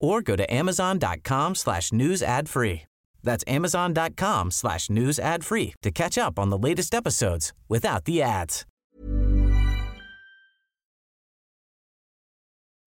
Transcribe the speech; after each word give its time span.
or 0.00 0.22
go 0.22 0.36
to 0.36 0.52
amazon.com 0.52 1.54
slash 1.54 1.92
news 1.92 2.22
ad 2.22 2.48
free. 2.48 2.82
That's 3.22 3.44
amazon.com 3.46 4.50
slash 4.50 4.90
news 4.90 5.18
ad 5.18 5.44
free 5.44 5.74
to 5.82 5.90
catch 5.90 6.16
up 6.16 6.38
on 6.38 6.50
the 6.50 6.58
latest 6.58 6.94
episodes 6.94 7.52
without 7.68 8.04
the 8.04 8.22
ads. 8.22 8.64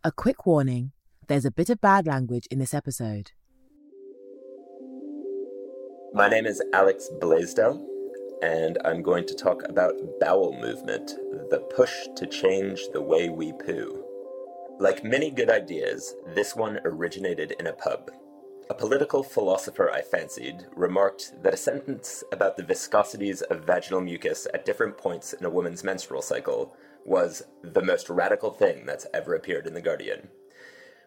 A 0.03 0.11
quick 0.11 0.45
warning 0.45 0.93
there's 1.27 1.45
a 1.45 1.51
bit 1.51 1.69
of 1.69 1.79
bad 1.79 2.07
language 2.07 2.45
in 2.51 2.59
this 2.59 2.73
episode. 2.73 3.31
My 6.13 6.27
name 6.27 6.45
is 6.45 6.61
Alex 6.73 7.09
Blasdel, 7.21 7.85
and 8.41 8.77
I'm 8.83 9.01
going 9.01 9.25
to 9.27 9.35
talk 9.35 9.63
about 9.69 9.93
bowel 10.19 10.59
movement, 10.59 11.07
the 11.49 11.59
push 11.73 11.93
to 12.17 12.25
change 12.25 12.81
the 12.91 13.01
way 13.01 13.29
we 13.29 13.53
poo. 13.53 14.10
Like 14.81 15.03
many 15.03 15.29
good 15.29 15.51
ideas, 15.51 16.15
this 16.33 16.55
one 16.55 16.79
originated 16.83 17.51
in 17.59 17.67
a 17.67 17.71
pub. 17.71 18.09
A 18.67 18.73
political 18.73 19.21
philosopher 19.21 19.91
I 19.91 20.01
fancied 20.01 20.65
remarked 20.75 21.43
that 21.43 21.53
a 21.53 21.57
sentence 21.57 22.23
about 22.31 22.57
the 22.57 22.63
viscosities 22.63 23.43
of 23.43 23.63
vaginal 23.63 24.01
mucus 24.01 24.47
at 24.55 24.65
different 24.65 24.97
points 24.97 25.33
in 25.33 25.45
a 25.45 25.51
woman's 25.51 25.83
menstrual 25.83 26.23
cycle 26.23 26.75
was 27.05 27.43
the 27.61 27.83
most 27.83 28.09
radical 28.09 28.49
thing 28.49 28.87
that's 28.87 29.05
ever 29.13 29.35
appeared 29.35 29.67
in 29.67 29.75
The 29.75 29.83
Guardian. 29.83 30.29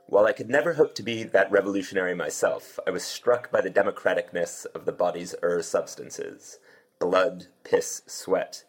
While 0.06 0.26
I 0.26 0.32
could 0.34 0.48
never 0.48 0.74
hope 0.74 0.94
to 0.94 1.02
be 1.02 1.24
that 1.24 1.50
revolutionary 1.50 2.14
myself, 2.14 2.78
I 2.86 2.92
was 2.92 3.02
struck 3.02 3.50
by 3.50 3.60
the 3.60 3.70
democraticness 3.72 4.66
of 4.66 4.84
the 4.84 4.92
body's 4.92 5.34
ur 5.42 5.62
substances 5.62 6.60
blood, 7.00 7.48
piss, 7.64 8.02
sweat, 8.06 8.62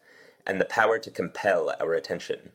and 0.47 0.59
the 0.59 0.65
power 0.65 0.97
to 0.97 1.11
compel 1.11 1.71
our 1.79 1.93
attention. 1.93 2.53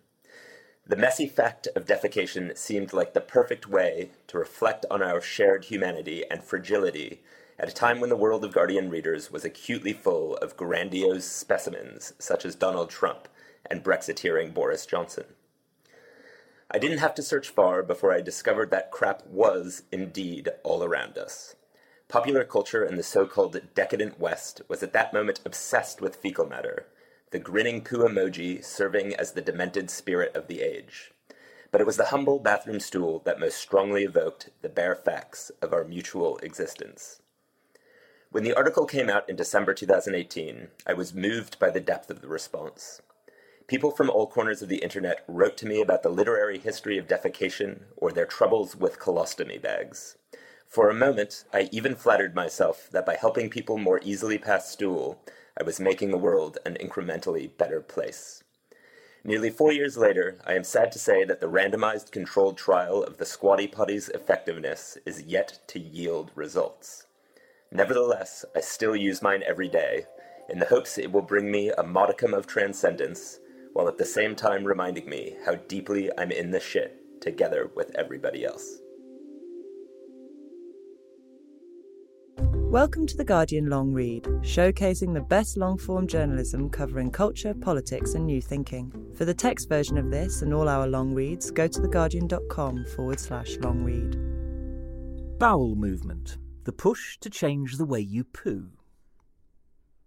The 0.90 0.96
messy 0.96 1.28
fact 1.28 1.68
of 1.76 1.86
defecation 1.86 2.58
seemed 2.58 2.92
like 2.92 3.14
the 3.14 3.20
perfect 3.20 3.68
way 3.68 4.10
to 4.26 4.38
reflect 4.40 4.84
on 4.90 5.04
our 5.04 5.20
shared 5.20 5.66
humanity 5.66 6.24
and 6.28 6.42
fragility 6.42 7.22
at 7.60 7.68
a 7.68 7.72
time 7.72 8.00
when 8.00 8.10
the 8.10 8.16
world 8.16 8.44
of 8.44 8.52
Guardian 8.52 8.90
readers 8.90 9.30
was 9.30 9.44
acutely 9.44 9.92
full 9.92 10.36
of 10.38 10.56
grandiose 10.56 11.26
specimens 11.26 12.14
such 12.18 12.44
as 12.44 12.56
Donald 12.56 12.90
Trump 12.90 13.28
and 13.70 13.84
Brexiteering 13.84 14.52
Boris 14.52 14.84
Johnson. 14.84 15.26
I 16.68 16.80
didn't 16.80 16.98
have 16.98 17.14
to 17.14 17.22
search 17.22 17.50
far 17.50 17.84
before 17.84 18.12
I 18.12 18.20
discovered 18.20 18.72
that 18.72 18.90
crap 18.90 19.24
was 19.28 19.84
indeed 19.92 20.48
all 20.64 20.82
around 20.82 21.16
us. 21.16 21.54
Popular 22.08 22.42
culture 22.42 22.84
in 22.84 22.96
the 22.96 23.04
so 23.04 23.26
called 23.26 23.60
decadent 23.76 24.18
West 24.18 24.62
was 24.66 24.82
at 24.82 24.92
that 24.94 25.12
moment 25.12 25.38
obsessed 25.44 26.00
with 26.00 26.16
fecal 26.16 26.48
matter, 26.48 26.86
the 27.30 27.38
grinning 27.38 27.82
poo 27.82 27.98
emoji 27.98 28.64
serving 28.64 29.14
as 29.14 29.32
the 29.32 29.40
demented 29.40 29.88
spirit 29.88 30.34
of 30.34 30.48
the 30.48 30.62
age. 30.62 31.12
But 31.70 31.80
it 31.80 31.86
was 31.86 31.96
the 31.96 32.06
humble 32.06 32.40
bathroom 32.40 32.80
stool 32.80 33.20
that 33.24 33.38
most 33.38 33.56
strongly 33.56 34.02
evoked 34.02 34.50
the 34.62 34.68
bare 34.68 34.96
facts 34.96 35.52
of 35.62 35.72
our 35.72 35.84
mutual 35.84 36.38
existence. 36.38 37.22
When 38.32 38.42
the 38.42 38.54
article 38.54 38.86
came 38.86 39.08
out 39.08 39.28
in 39.28 39.36
December 39.36 39.74
2018, 39.74 40.68
I 40.86 40.92
was 40.92 41.14
moved 41.14 41.58
by 41.60 41.70
the 41.70 41.80
depth 41.80 42.10
of 42.10 42.20
the 42.20 42.28
response. 42.28 43.00
People 43.68 43.92
from 43.92 44.10
all 44.10 44.26
corners 44.26 44.62
of 44.62 44.68
the 44.68 44.82
internet 44.82 45.24
wrote 45.28 45.56
to 45.58 45.66
me 45.66 45.80
about 45.80 46.02
the 46.02 46.08
literary 46.08 46.58
history 46.58 46.98
of 46.98 47.06
defecation 47.06 47.82
or 47.96 48.10
their 48.10 48.26
troubles 48.26 48.74
with 48.74 48.98
colostomy 48.98 49.62
bags. 49.62 50.16
For 50.66 50.88
a 50.88 50.94
moment, 50.94 51.44
I 51.52 51.68
even 51.70 51.94
flattered 51.94 52.34
myself 52.34 52.88
that 52.90 53.06
by 53.06 53.14
helping 53.14 53.50
people 53.50 53.78
more 53.78 54.00
easily 54.02 54.38
pass 54.38 54.70
stool, 54.70 55.20
I 55.60 55.62
was 55.62 55.78
making 55.78 56.10
the 56.10 56.16
world 56.16 56.56
an 56.64 56.78
incrementally 56.80 57.50
better 57.58 57.82
place. 57.82 58.42
Nearly 59.22 59.50
four 59.50 59.72
years 59.72 59.98
later, 59.98 60.38
I 60.46 60.54
am 60.54 60.64
sad 60.64 60.90
to 60.92 60.98
say 60.98 61.22
that 61.24 61.40
the 61.40 61.50
randomized 61.50 62.12
controlled 62.12 62.56
trial 62.56 63.04
of 63.04 63.18
the 63.18 63.26
squatty 63.26 63.66
potty's 63.66 64.08
effectiveness 64.08 64.96
is 65.04 65.20
yet 65.20 65.58
to 65.66 65.78
yield 65.78 66.30
results. 66.34 67.06
Nevertheless, 67.70 68.46
I 68.56 68.60
still 68.60 68.96
use 68.96 69.20
mine 69.20 69.42
every 69.46 69.68
day, 69.68 70.06
in 70.48 70.60
the 70.60 70.66
hopes 70.66 70.96
it 70.96 71.12
will 71.12 71.20
bring 71.20 71.50
me 71.50 71.70
a 71.76 71.82
modicum 71.82 72.32
of 72.32 72.46
transcendence, 72.46 73.38
while 73.74 73.86
at 73.86 73.98
the 73.98 74.06
same 74.06 74.34
time 74.34 74.64
reminding 74.64 75.10
me 75.10 75.36
how 75.44 75.56
deeply 75.56 76.10
I'm 76.16 76.32
in 76.32 76.52
the 76.52 76.60
shit 76.60 77.20
together 77.20 77.70
with 77.74 77.94
everybody 77.96 78.46
else. 78.46 78.79
Welcome 82.70 83.04
to 83.08 83.16
The 83.16 83.24
Guardian 83.24 83.68
Long 83.68 83.92
Read, 83.92 84.22
showcasing 84.42 85.12
the 85.12 85.22
best 85.22 85.56
long 85.56 85.76
form 85.76 86.06
journalism 86.06 86.70
covering 86.70 87.10
culture, 87.10 87.52
politics, 87.52 88.14
and 88.14 88.24
new 88.24 88.40
thinking. 88.40 88.92
For 89.16 89.24
the 89.24 89.34
text 89.34 89.68
version 89.68 89.98
of 89.98 90.12
this 90.12 90.42
and 90.42 90.54
all 90.54 90.68
our 90.68 90.86
long 90.86 91.12
reads, 91.12 91.50
go 91.50 91.66
to 91.66 91.80
theguardian.com 91.80 92.84
forward 92.94 93.18
slash 93.18 93.56
long 93.56 93.82
read. 93.82 94.16
Bowel 95.40 95.74
movement, 95.74 96.38
the 96.62 96.70
push 96.70 97.18
to 97.18 97.28
change 97.28 97.76
the 97.76 97.84
way 97.84 97.98
you 97.98 98.22
poo. 98.22 98.68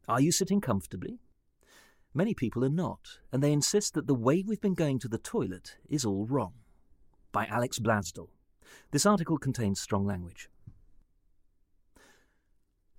Are 0.07 0.21
you 0.21 0.31
sitting 0.31 0.61
comfortably? 0.61 1.19
Many 2.13 2.33
people 2.33 2.63
are 2.63 2.69
not, 2.69 3.19
and 3.33 3.43
they 3.43 3.51
insist 3.51 3.93
that 3.95 4.07
the 4.07 4.15
way 4.15 4.41
we've 4.41 4.61
been 4.61 4.73
going 4.73 4.99
to 4.99 5.09
the 5.09 5.17
toilet 5.17 5.75
is 5.89 6.05
all 6.05 6.25
wrong. 6.27 6.53
By 7.33 7.45
Alex 7.47 7.79
Blasdel. 7.79 8.29
This 8.91 9.05
article 9.05 9.37
contains 9.37 9.81
strong 9.81 10.05
language. 10.05 10.47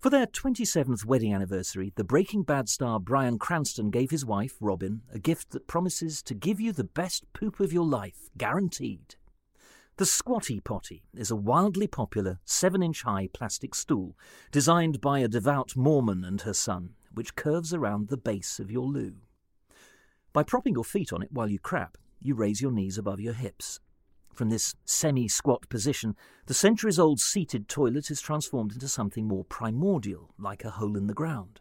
For 0.04 0.10
their 0.10 0.26
27th 0.26 1.06
wedding 1.06 1.32
anniversary, 1.32 1.90
the 1.96 2.04
Breaking 2.04 2.42
Bad 2.42 2.68
star 2.68 3.00
Bryan 3.00 3.38
Cranston 3.38 3.88
gave 3.88 4.10
his 4.10 4.22
wife, 4.22 4.54
Robin, 4.60 5.00
a 5.10 5.18
gift 5.18 5.52
that 5.52 5.66
promises 5.66 6.22
to 6.24 6.34
give 6.34 6.60
you 6.60 6.72
the 6.72 6.84
best 6.84 7.24
poop 7.32 7.58
of 7.58 7.72
your 7.72 7.86
life, 7.86 8.28
guaranteed. 8.36 9.14
The 9.96 10.04
Squatty 10.04 10.60
Potty 10.60 11.04
is 11.14 11.30
a 11.30 11.36
wildly 11.36 11.86
popular 11.86 12.38
7 12.44 12.82
inch 12.82 13.04
high 13.04 13.30
plastic 13.32 13.74
stool 13.74 14.14
designed 14.52 15.00
by 15.00 15.20
a 15.20 15.26
devout 15.26 15.74
Mormon 15.74 16.22
and 16.22 16.42
her 16.42 16.52
son, 16.52 16.90
which 17.14 17.34
curves 17.34 17.72
around 17.72 18.08
the 18.08 18.18
base 18.18 18.60
of 18.60 18.70
your 18.70 18.84
loo. 18.84 19.14
By 20.34 20.42
propping 20.42 20.74
your 20.74 20.84
feet 20.84 21.14
on 21.14 21.22
it 21.22 21.32
while 21.32 21.48
you 21.48 21.58
crap, 21.58 21.96
you 22.20 22.34
raise 22.34 22.60
your 22.60 22.72
knees 22.72 22.98
above 22.98 23.20
your 23.20 23.32
hips. 23.32 23.80
From 24.34 24.50
this 24.50 24.74
semi 24.84 25.28
squat 25.28 25.68
position, 25.68 26.16
the 26.46 26.54
centuries 26.54 26.98
old 26.98 27.20
seated 27.20 27.68
toilet 27.68 28.10
is 28.10 28.20
transformed 28.20 28.72
into 28.72 28.88
something 28.88 29.28
more 29.28 29.44
primordial, 29.44 30.34
like 30.36 30.64
a 30.64 30.70
hole 30.70 30.96
in 30.96 31.06
the 31.06 31.14
ground. 31.14 31.60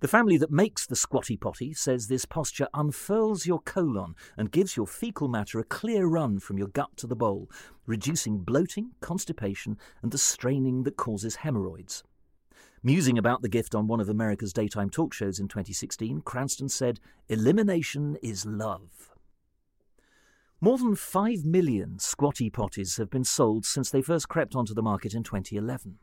The 0.00 0.08
family 0.08 0.38
that 0.38 0.50
makes 0.50 0.86
the 0.86 0.96
squatty 0.96 1.36
potty 1.36 1.74
says 1.74 2.08
this 2.08 2.24
posture 2.24 2.68
unfurls 2.72 3.44
your 3.44 3.60
colon 3.60 4.14
and 4.34 4.50
gives 4.50 4.78
your 4.78 4.86
fecal 4.86 5.28
matter 5.28 5.58
a 5.58 5.64
clear 5.64 6.06
run 6.06 6.38
from 6.38 6.56
your 6.56 6.68
gut 6.68 6.96
to 6.96 7.06
the 7.06 7.16
bowl, 7.16 7.50
reducing 7.84 8.38
bloating, 8.38 8.92
constipation, 9.02 9.76
and 10.02 10.10
the 10.10 10.18
straining 10.18 10.84
that 10.84 10.96
causes 10.96 11.36
hemorrhoids. 11.36 12.02
Musing 12.82 13.18
about 13.18 13.42
the 13.42 13.48
gift 13.48 13.74
on 13.74 13.86
one 13.86 14.00
of 14.00 14.08
America's 14.08 14.54
daytime 14.54 14.88
talk 14.88 15.12
shows 15.12 15.38
in 15.38 15.48
2016, 15.48 16.22
Cranston 16.22 16.70
said, 16.70 16.98
Elimination 17.28 18.16
is 18.22 18.46
love. 18.46 19.13
More 20.60 20.78
than 20.78 20.94
5 20.94 21.44
million 21.44 21.98
squatty 21.98 22.50
potties 22.50 22.98
have 22.98 23.10
been 23.10 23.24
sold 23.24 23.66
since 23.66 23.90
they 23.90 24.02
first 24.02 24.28
crept 24.28 24.54
onto 24.54 24.74
the 24.74 24.82
market 24.82 25.14
in 25.14 25.22
2011. 25.22 25.98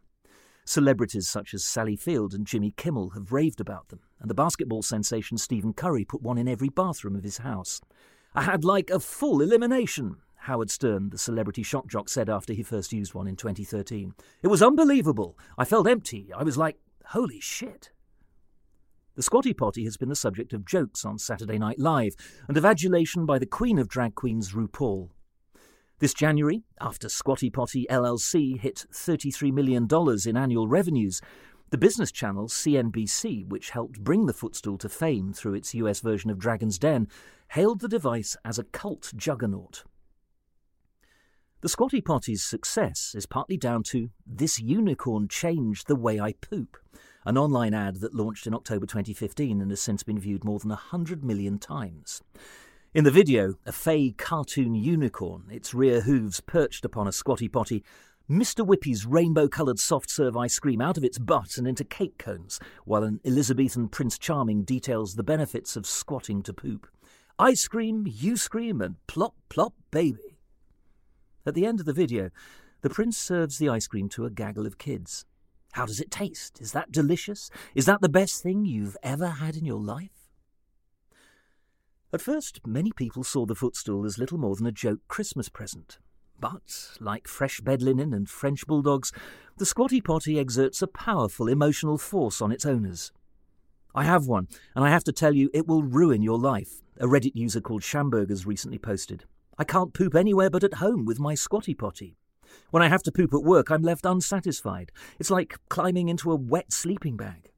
Celebrities 0.66 1.28
such 1.28 1.54
as 1.54 1.66
Sally 1.66 1.96
Field 1.96 2.34
and 2.34 2.46
Jimmy 2.46 2.72
Kimmel 2.78 3.12
have 3.12 3.32
raved 3.32 3.60
about 3.60 3.90
them, 3.90 4.02
and 4.20 4.30
the 4.30 4.36
basketball 4.36 4.84
sensation 4.84 5.38
Stephen 5.38 5.74
Curry 5.74 6.06
put 6.06 6.22
one 6.22 6.38
in 6.38 6.48
every 6.48 6.70
bathroom 6.70 7.16
of 7.16 7.24
his 7.24 7.40
house. 7.40 7.82
I 8.36 8.44
had 8.44 8.64
like 8.64 8.90
a 8.90 9.00
full 9.00 9.42
elimination, 9.42 10.18
Howard 10.36 10.70
Stern, 10.70 11.10
the 11.10 11.18
celebrity 11.18 11.64
shock 11.64 11.88
jock, 11.88 12.10
said 12.10 12.30
after 12.30 12.54
he 12.54 12.64
first 12.64 12.94
used 12.94 13.14
one 13.14 13.28
in 13.28 13.36
2013. 13.36 14.14
It 14.44 14.48
was 14.48 14.62
unbelievable. 14.62 15.38
I 15.58 15.66
felt 15.66 15.88
empty. 15.88 16.32
I 16.36 16.44
was 16.44 16.58
like 16.58 16.78
Holy 17.12 17.42
shit. 17.42 17.92
The 19.22 19.26
Squatty 19.26 19.54
Potty 19.54 19.84
has 19.84 19.98
been 19.98 20.10
the 20.10 20.16
subject 20.16 20.52
of 20.52 20.66
jokes 20.66 21.06
on 21.06 21.20
Saturday 21.20 21.60
Night 21.60 21.78
Live 21.78 22.16
and 22.48 22.58
of 22.58 22.66
adulation 22.66 23.28
by 23.28 23.38
the 23.38 23.46
queen 23.46 23.78
of 23.78 23.88
drag 23.88 24.16
queens, 24.16 24.54
RuPaul. 24.54 25.12
This 26.00 26.16
January, 26.16 26.64
after 26.82 27.08
Squatty 27.08 27.52
Potty 27.52 27.86
LLC 27.88 28.60
hit 28.60 28.88
$33 28.92 29.54
million 29.54 29.88
in 30.26 30.36
annual 30.36 30.68
revenues, 30.68 31.22
the 31.70 31.78
business 31.78 32.12
channel 32.12 32.48
CNBC, 32.48 33.48
which 33.48 33.70
helped 33.70 34.04
bring 34.04 34.26
the 34.26 34.34
footstool 34.34 34.80
to 34.80 34.90
fame 34.90 35.34
through 35.34 35.54
its 35.54 35.76
US 35.76 36.00
version 36.00 36.32
of 36.32 36.40
Dragon's 36.40 36.80
Den, 36.80 37.08
hailed 37.50 37.82
the 37.82 37.88
device 37.88 38.36
as 38.44 38.58
a 38.58 38.64
cult 38.64 39.12
juggernaut. 39.16 39.84
The 41.62 41.70
Squatty 41.70 42.02
Potty's 42.02 42.42
success 42.42 43.14
is 43.16 43.28
partly 43.28 43.56
down 43.56 43.84
to 43.84 44.10
This 44.26 44.60
Unicorn 44.60 45.28
Changed 45.28 45.88
the 45.88 45.96
Way 45.96 46.20
I 46.20 46.34
Poop, 46.34 46.76
an 47.26 47.38
online 47.38 47.74
ad 47.74 47.98
that 47.98 48.16
launched 48.16 48.48
in 48.48 48.54
October 48.54 48.86
2015 48.86 49.62
and 49.62 49.72
has 49.72 49.82
since 49.82 50.04
been 50.04 50.20
viewed 50.20 50.44
more 50.44 50.60
than 50.60 50.70
100 50.70 51.24
million 51.24 51.60
times. 51.60 52.22
In 52.94 53.04
the 53.04 53.12
video, 53.12 53.56
a 53.66 53.72
fey 53.72 54.12
cartoon 54.12 54.76
unicorn, 54.76 55.44
its 55.50 55.74
rear 55.74 56.02
hooves 56.02 56.42
perched 56.42 56.84
upon 56.84 57.08
a 57.08 57.12
squatty 57.12 57.48
potty, 57.48 57.84
Mr. 58.30 58.66
Whippy's 58.66 59.06
rainbow 59.06 59.48
coloured 59.48 59.80
soft 59.80 60.10
serve 60.10 60.38
ice 60.38 60.58
cream 60.58 60.82
out 60.82 60.98
of 60.98 61.04
its 61.04 61.20
butt 61.20 61.58
and 61.58 61.68
into 61.68 61.84
cake 61.84 62.18
cones, 62.18 62.60
while 62.86 63.04
an 63.04 63.20
Elizabethan 63.26 63.90
Prince 63.90 64.18
Charming 64.18 64.64
details 64.64 65.16
the 65.16 65.24
benefits 65.24 65.76
of 65.76 65.86
squatting 65.86 66.42
to 66.44 66.54
poop. 66.54 66.88
Ice 67.38 67.68
cream, 67.68 68.06
you 68.08 68.38
scream, 68.38 68.82
and 68.82 68.96
plop, 69.08 69.36
plop, 69.50 69.74
baby. 69.90 70.38
At 71.46 71.56
the 71.56 71.66
end 71.66 71.80
of 71.80 71.86
the 71.86 71.94
video, 71.94 72.30
the 72.82 72.90
prince 72.90 73.18
serves 73.18 73.58
the 73.58 73.70
ice 73.70 73.88
cream 73.88 74.10
to 74.10 74.26
a 74.26 74.30
gaggle 74.30 74.66
of 74.66 74.78
kids. 74.78 75.26
How 75.74 75.86
does 75.86 76.00
it 76.00 76.12
taste? 76.12 76.62
Is 76.62 76.74
that 76.74 76.92
delicious? 76.92 77.50
Is 77.76 77.86
that 77.86 78.02
the 78.02 78.10
best 78.10 78.44
thing 78.44 78.66
you've 78.66 78.98
ever 79.04 79.28
had 79.28 79.56
in 79.56 79.66
your 79.66 79.80
life? 79.80 80.30
At 82.14 82.22
first, 82.22 82.60
many 82.68 82.92
people 82.92 83.24
saw 83.24 83.46
the 83.46 83.56
footstool 83.56 84.06
as 84.06 84.18
little 84.18 84.38
more 84.38 84.56
than 84.56 84.68
a 84.68 84.72
joke 84.72 85.00
Christmas 85.08 85.48
present. 85.48 85.98
But, 86.40 86.98
like 87.00 87.28
fresh 87.28 87.62
bed 87.62 87.82
linen 87.82 88.14
and 88.14 88.30
French 88.30 88.68
bulldogs, 88.68 89.14
the 89.58 89.66
squatty 89.66 90.02
potty 90.02 90.38
exerts 90.38 90.82
a 90.82 90.88
powerful 90.88 91.48
emotional 91.48 91.98
force 91.98 92.42
on 92.42 92.52
its 92.52 92.66
owners. 92.66 93.14
I 93.96 94.04
have 94.04 94.26
one, 94.26 94.48
and 94.76 94.84
I 94.84 94.90
have 94.90 95.04
to 95.06 95.14
tell 95.14 95.36
you, 95.36 95.50
it 95.54 95.68
will 95.68 95.84
ruin 95.84 96.22
your 96.22 96.40
life, 96.40 96.82
a 97.00 97.06
Reddit 97.06 97.36
user 97.36 97.62
called 97.62 97.82
Shamburgers 97.82 98.46
recently 98.46 98.80
posted. 98.80 99.26
I 99.58 99.64
can't 99.64 99.94
poop 99.94 100.16
anywhere 100.16 100.50
but 100.50 100.64
at 100.64 100.76
home 100.76 101.06
with 101.06 101.20
my 101.20 101.36
squatty 101.36 101.74
potty. 101.74 102.18
When 102.72 102.84
I 102.84 102.88
have 102.88 103.04
to 103.04 103.12
poop 103.12 103.34
at 103.34 103.44
work, 103.44 103.70
I'm 103.70 103.82
left 103.82 104.06
unsatisfied. 104.06 104.92
It's 105.20 105.32
like 105.32 105.58
climbing 105.70 106.10
into 106.10 106.32
a 106.32 106.36
wet 106.36 106.72
sleeping 106.72 107.18
bag. 107.18 107.52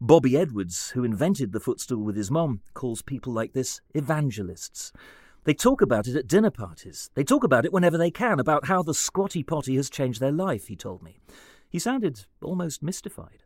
Bobby 0.00 0.36
Edwards, 0.36 0.90
who 0.90 1.04
invented 1.04 1.52
the 1.52 1.60
footstool 1.60 2.04
with 2.04 2.16
his 2.16 2.30
mom, 2.30 2.60
calls 2.74 3.02
people 3.02 3.32
like 3.32 3.52
this 3.52 3.80
evangelists. 3.94 4.92
They 5.44 5.54
talk 5.54 5.80
about 5.80 6.06
it 6.06 6.16
at 6.16 6.26
dinner 6.26 6.50
parties. 6.50 7.10
They 7.14 7.24
talk 7.24 7.44
about 7.44 7.64
it 7.64 7.72
whenever 7.72 7.96
they 7.96 8.10
can, 8.10 8.38
about 8.38 8.66
how 8.66 8.82
the 8.82 8.94
squatty 8.94 9.42
potty 9.42 9.76
has 9.76 9.88
changed 9.88 10.20
their 10.20 10.32
life, 10.32 10.66
he 10.66 10.76
told 10.76 11.02
me. 11.02 11.18
He 11.70 11.78
sounded 11.78 12.26
almost 12.42 12.82
mystified. 12.82 13.44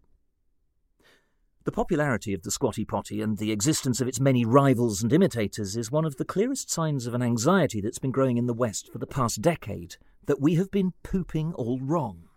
The 1.64 1.72
popularity 1.72 2.34
of 2.34 2.42
the 2.42 2.50
squatty 2.50 2.84
potty 2.84 3.22
and 3.22 3.38
the 3.38 3.52
existence 3.52 4.00
of 4.00 4.08
its 4.08 4.20
many 4.20 4.44
rivals 4.44 5.02
and 5.02 5.12
imitators 5.12 5.76
is 5.76 5.90
one 5.90 6.04
of 6.04 6.16
the 6.16 6.24
clearest 6.24 6.70
signs 6.70 7.06
of 7.06 7.14
an 7.14 7.22
anxiety 7.22 7.80
that's 7.80 7.98
been 7.98 8.10
growing 8.10 8.36
in 8.36 8.46
the 8.46 8.52
West 8.52 8.92
for 8.92 8.98
the 8.98 9.06
past 9.06 9.40
decade 9.40 9.96
that 10.26 10.40
we 10.40 10.54
have 10.54 10.70
been 10.70 10.92
pooping 11.02 11.52
all 11.54 11.78
wrong. 11.80 12.28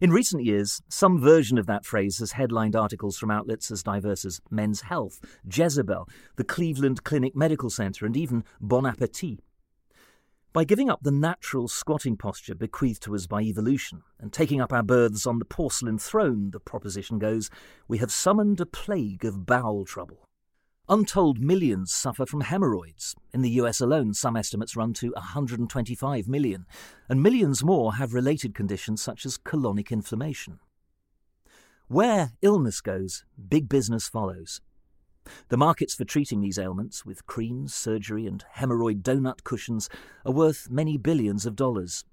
In 0.00 0.12
recent 0.12 0.44
years, 0.44 0.80
some 0.88 1.20
version 1.20 1.58
of 1.58 1.66
that 1.66 1.84
phrase 1.84 2.18
has 2.20 2.32
headlined 2.32 2.74
articles 2.74 3.18
from 3.18 3.30
outlets 3.30 3.70
as 3.70 3.82
diverse 3.82 4.24
as 4.24 4.40
Men's 4.50 4.80
Health, 4.80 5.20
Jezebel, 5.44 6.08
the 6.36 6.44
Cleveland 6.44 7.04
Clinic 7.04 7.36
Medical 7.36 7.68
Center, 7.68 8.06
and 8.06 8.16
even 8.16 8.44
Bon 8.60 8.86
Appetit. 8.86 9.40
By 10.54 10.64
giving 10.64 10.88
up 10.88 11.02
the 11.02 11.12
natural 11.12 11.68
squatting 11.68 12.16
posture 12.16 12.54
bequeathed 12.54 13.02
to 13.02 13.14
us 13.14 13.26
by 13.26 13.42
evolution 13.42 14.02
and 14.18 14.32
taking 14.32 14.60
up 14.60 14.72
our 14.72 14.82
berths 14.82 15.26
on 15.26 15.38
the 15.38 15.44
porcelain 15.44 15.98
throne, 15.98 16.50
the 16.50 16.60
proposition 16.60 17.18
goes, 17.18 17.50
we 17.86 17.98
have 17.98 18.10
summoned 18.10 18.60
a 18.60 18.66
plague 18.66 19.24
of 19.24 19.44
bowel 19.44 19.84
trouble. 19.84 20.26
Untold 20.92 21.38
millions 21.38 21.92
suffer 21.92 22.26
from 22.26 22.40
hemorrhoids. 22.40 23.14
In 23.32 23.42
the 23.42 23.50
US 23.60 23.80
alone, 23.80 24.12
some 24.12 24.36
estimates 24.36 24.74
run 24.74 24.92
to 24.94 25.12
125 25.12 26.26
million, 26.26 26.66
and 27.08 27.22
millions 27.22 27.62
more 27.62 27.94
have 27.94 28.12
related 28.12 28.56
conditions 28.56 29.00
such 29.00 29.24
as 29.24 29.38
colonic 29.38 29.92
inflammation. 29.92 30.58
Where 31.86 32.32
illness 32.42 32.80
goes, 32.80 33.24
big 33.48 33.68
business 33.68 34.08
follows. 34.08 34.60
The 35.48 35.56
markets 35.56 35.94
for 35.94 36.04
treating 36.04 36.40
these 36.40 36.58
ailments, 36.58 37.06
with 37.06 37.24
creams, 37.24 37.72
surgery, 37.72 38.26
and 38.26 38.44
hemorrhoid 38.56 39.02
donut 39.02 39.44
cushions, 39.44 39.88
are 40.26 40.32
worth 40.32 40.68
many 40.72 40.98
billions 40.98 41.46
of 41.46 41.54
dollars. 41.54 42.04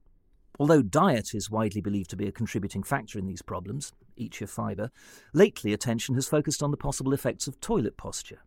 Although 0.59 0.83
diet 0.83 1.33
is 1.33 1.49
widely 1.49 1.81
believed 1.81 2.11
to 2.11 2.15
be 2.15 2.27
a 2.27 2.31
contributing 2.31 2.83
factor 2.83 3.17
in 3.17 3.25
these 3.25 3.41
problems, 3.41 3.91
eat 4.15 4.39
your 4.39 4.47
fibre, 4.47 4.91
lately 5.33 5.73
attention 5.73 6.13
has 6.13 6.27
focused 6.27 6.61
on 6.61 6.69
the 6.69 6.77
possible 6.77 7.13
effects 7.13 7.47
of 7.47 7.59
toilet 7.59 7.97
posture. 7.97 8.41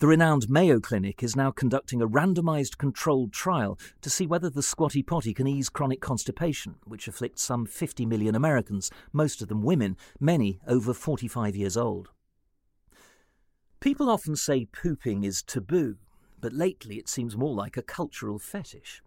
The 0.00 0.06
renowned 0.06 0.48
Mayo 0.48 0.78
Clinic 0.78 1.24
is 1.24 1.34
now 1.34 1.50
conducting 1.50 2.00
a 2.00 2.06
randomized 2.06 2.78
controlled 2.78 3.32
trial 3.32 3.76
to 4.00 4.08
see 4.08 4.28
whether 4.28 4.48
the 4.48 4.62
squatty 4.62 5.02
potty 5.02 5.34
can 5.34 5.48
ease 5.48 5.68
chronic 5.68 6.00
constipation, 6.00 6.76
which 6.84 7.08
afflicts 7.08 7.42
some 7.42 7.66
50 7.66 8.06
million 8.06 8.36
Americans, 8.36 8.92
most 9.12 9.42
of 9.42 9.48
them 9.48 9.60
women, 9.60 9.96
many 10.20 10.60
over 10.68 10.94
45 10.94 11.56
years 11.56 11.76
old. 11.76 12.10
People 13.80 14.08
often 14.08 14.36
say 14.36 14.66
pooping 14.66 15.24
is 15.24 15.42
taboo, 15.42 15.96
but 16.40 16.52
lately 16.52 16.98
it 16.98 17.08
seems 17.08 17.36
more 17.36 17.56
like 17.56 17.76
a 17.76 17.82
cultural 17.82 18.38
fetish. 18.38 19.02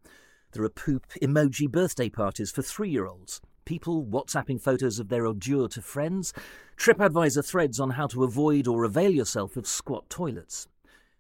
There 0.52 0.64
are 0.66 0.70
poop 0.70 1.08
emoji 1.22 1.72
birthday 1.72 2.10
parties 2.10 2.52
for 2.52 2.64
three 2.64 2.90
year 2.90 3.06
olds, 3.06 3.40
people 3.64 4.06
WhatsApping 4.06 4.60
photos 4.60 5.00
of 5.00 5.08
their 5.08 5.26
ordure 5.26 5.70
to 5.70 5.82
friends, 5.82 6.34
TripAdvisor 6.76 7.46
threads 7.46 7.80
on 7.80 7.92
how 7.92 8.08
to 8.08 8.26
avoid 8.26 8.68
or 8.68 8.84
avail 8.84 9.12
yourself 9.12 9.56
of 9.56 9.66
squat 9.66 10.10
toilets. 10.10 10.68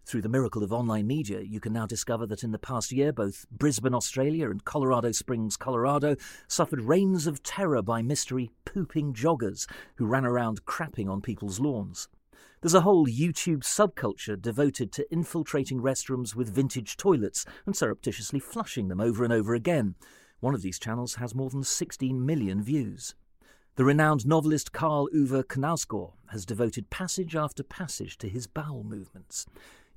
Through 0.05 0.23
the 0.23 0.29
miracle 0.29 0.63
of 0.63 0.73
online 0.73 1.07
media, 1.07 1.41
you 1.41 1.59
can 1.59 1.73
now 1.73 1.85
discover 1.85 2.25
that 2.27 2.43
in 2.43 2.51
the 2.51 2.59
past 2.59 2.91
year, 2.91 3.13
both 3.13 3.45
Brisbane, 3.49 3.93
Australia 3.93 4.49
and 4.49 4.65
Colorado 4.65 5.11
Springs, 5.11 5.55
Colorado, 5.55 6.15
suffered 6.47 6.81
reigns 6.81 7.27
of 7.27 7.43
terror 7.43 7.81
by 7.81 8.01
mystery 8.01 8.51
pooping 8.65 9.13
joggers 9.13 9.67
who 9.95 10.05
ran 10.05 10.25
around 10.25 10.65
crapping 10.65 11.09
on 11.09 11.21
people's 11.21 11.59
lawns. 11.59 12.09
There's 12.61 12.73
a 12.73 12.81
whole 12.81 13.07
YouTube 13.07 13.63
subculture 13.63 14.39
devoted 14.39 14.91
to 14.93 15.11
infiltrating 15.11 15.81
restrooms 15.81 16.35
with 16.35 16.53
vintage 16.53 16.97
toilets 16.97 17.45
and 17.65 17.75
surreptitiously 17.75 18.39
flushing 18.39 18.87
them 18.87 19.01
over 19.01 19.23
and 19.23 19.31
over 19.31 19.53
again. 19.53 19.95
One 20.41 20.53
of 20.53 20.61
these 20.61 20.79
channels 20.79 21.15
has 21.15 21.33
more 21.33 21.49
than 21.49 21.63
16 21.63 22.25
million 22.25 22.61
views. 22.61 23.15
The 23.75 23.85
renowned 23.85 24.27
novelist 24.27 24.73
Karl 24.73 25.07
Ove 25.15 25.47
Knausgård 25.47 26.11
has 26.27 26.45
devoted 26.45 26.89
passage 26.89 27.35
after 27.35 27.63
passage 27.63 28.17
to 28.17 28.27
his 28.27 28.45
bowel 28.45 28.83
movements. 28.83 29.45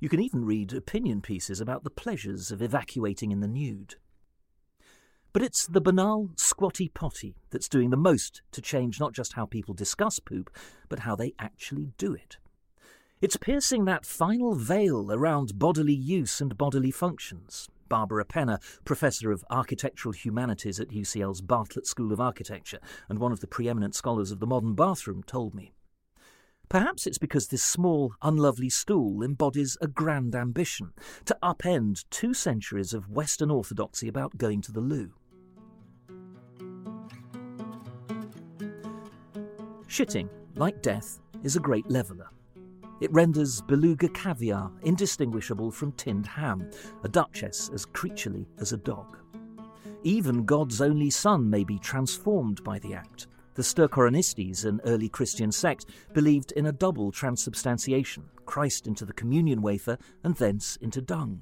You 0.05 0.09
can 0.09 0.21
even 0.21 0.45
read 0.45 0.71
opinion 0.71 1.21
pieces 1.21 1.59
about 1.59 1.83
the 1.83 1.89
pleasures 1.89 2.51
of 2.51 2.61
evacuating 2.61 3.31
in 3.31 3.39
the 3.39 3.47
nude. 3.47 3.95
But 5.33 5.41
it's 5.41 5.65
the 5.65 5.81
banal 5.81 6.29
squatty 6.35 6.89
potty 6.89 7.37
that's 7.49 7.67
doing 7.67 7.89
the 7.89 7.97
most 7.97 8.43
to 8.51 8.61
change 8.61 8.99
not 8.99 9.13
just 9.13 9.33
how 9.33 9.47
people 9.47 9.73
discuss 9.73 10.19
poop, 10.19 10.55
but 10.89 10.99
how 10.99 11.15
they 11.15 11.33
actually 11.39 11.93
do 11.97 12.13
it. 12.13 12.37
It's 13.19 13.35
piercing 13.35 13.85
that 13.85 14.05
final 14.05 14.53
veil 14.53 15.11
around 15.11 15.57
bodily 15.57 15.95
use 15.95 16.39
and 16.39 16.55
bodily 16.55 16.91
functions. 16.91 17.67
Barbara 17.89 18.25
Penner, 18.25 18.59
Professor 18.85 19.31
of 19.31 19.43
Architectural 19.49 20.13
Humanities 20.13 20.79
at 20.79 20.89
UCL's 20.89 21.41
Bartlett 21.41 21.87
School 21.87 22.13
of 22.13 22.21
Architecture 22.21 22.79
and 23.09 23.17
one 23.17 23.31
of 23.31 23.39
the 23.39 23.47
preeminent 23.47 23.95
scholars 23.95 24.29
of 24.29 24.39
the 24.39 24.45
modern 24.45 24.75
bathroom, 24.75 25.23
told 25.23 25.55
me. 25.55 25.73
Perhaps 26.69 27.05
it's 27.05 27.17
because 27.17 27.47
this 27.47 27.63
small, 27.63 28.13
unlovely 28.21 28.69
stool 28.69 29.23
embodies 29.23 29.77
a 29.81 29.87
grand 29.87 30.35
ambition 30.35 30.91
to 31.25 31.37
upend 31.43 32.05
two 32.09 32.33
centuries 32.33 32.93
of 32.93 33.09
Western 33.09 33.51
orthodoxy 33.51 34.07
about 34.07 34.37
going 34.37 34.61
to 34.61 34.71
the 34.71 34.81
loo. 34.81 35.11
Shitting, 39.87 40.29
like 40.55 40.81
death, 40.81 41.19
is 41.43 41.55
a 41.55 41.59
great 41.59 41.89
leveller. 41.89 42.29
It 43.01 43.11
renders 43.11 43.61
beluga 43.61 44.09
caviar 44.09 44.71
indistinguishable 44.83 45.71
from 45.71 45.91
tinned 45.93 46.25
ham, 46.25 46.69
a 47.03 47.09
duchess 47.09 47.69
as 47.73 47.85
creaturely 47.85 48.47
as 48.59 48.73
a 48.73 48.77
dog. 48.77 49.17
Even 50.03 50.45
God's 50.45 50.81
only 50.81 51.09
Son 51.09 51.49
may 51.49 51.63
be 51.63 51.79
transformed 51.79 52.63
by 52.63 52.79
the 52.79 52.93
act. 52.93 53.27
The 53.55 53.63
Stercoranistes, 53.63 54.65
an 54.65 54.81
early 54.83 55.07
Christian 55.07 55.49
sect, 55.49 55.85
believed 56.13 56.51
in 56.51 56.65
a 56.65 56.73
double 56.73 57.09
transubstantiation 57.09 58.25
Christ 58.45 58.85
into 58.85 59.05
the 59.05 59.13
communion 59.13 59.61
wafer 59.61 59.97
and 60.25 60.35
thence 60.35 60.75
into 60.81 61.01
dung. 61.01 61.41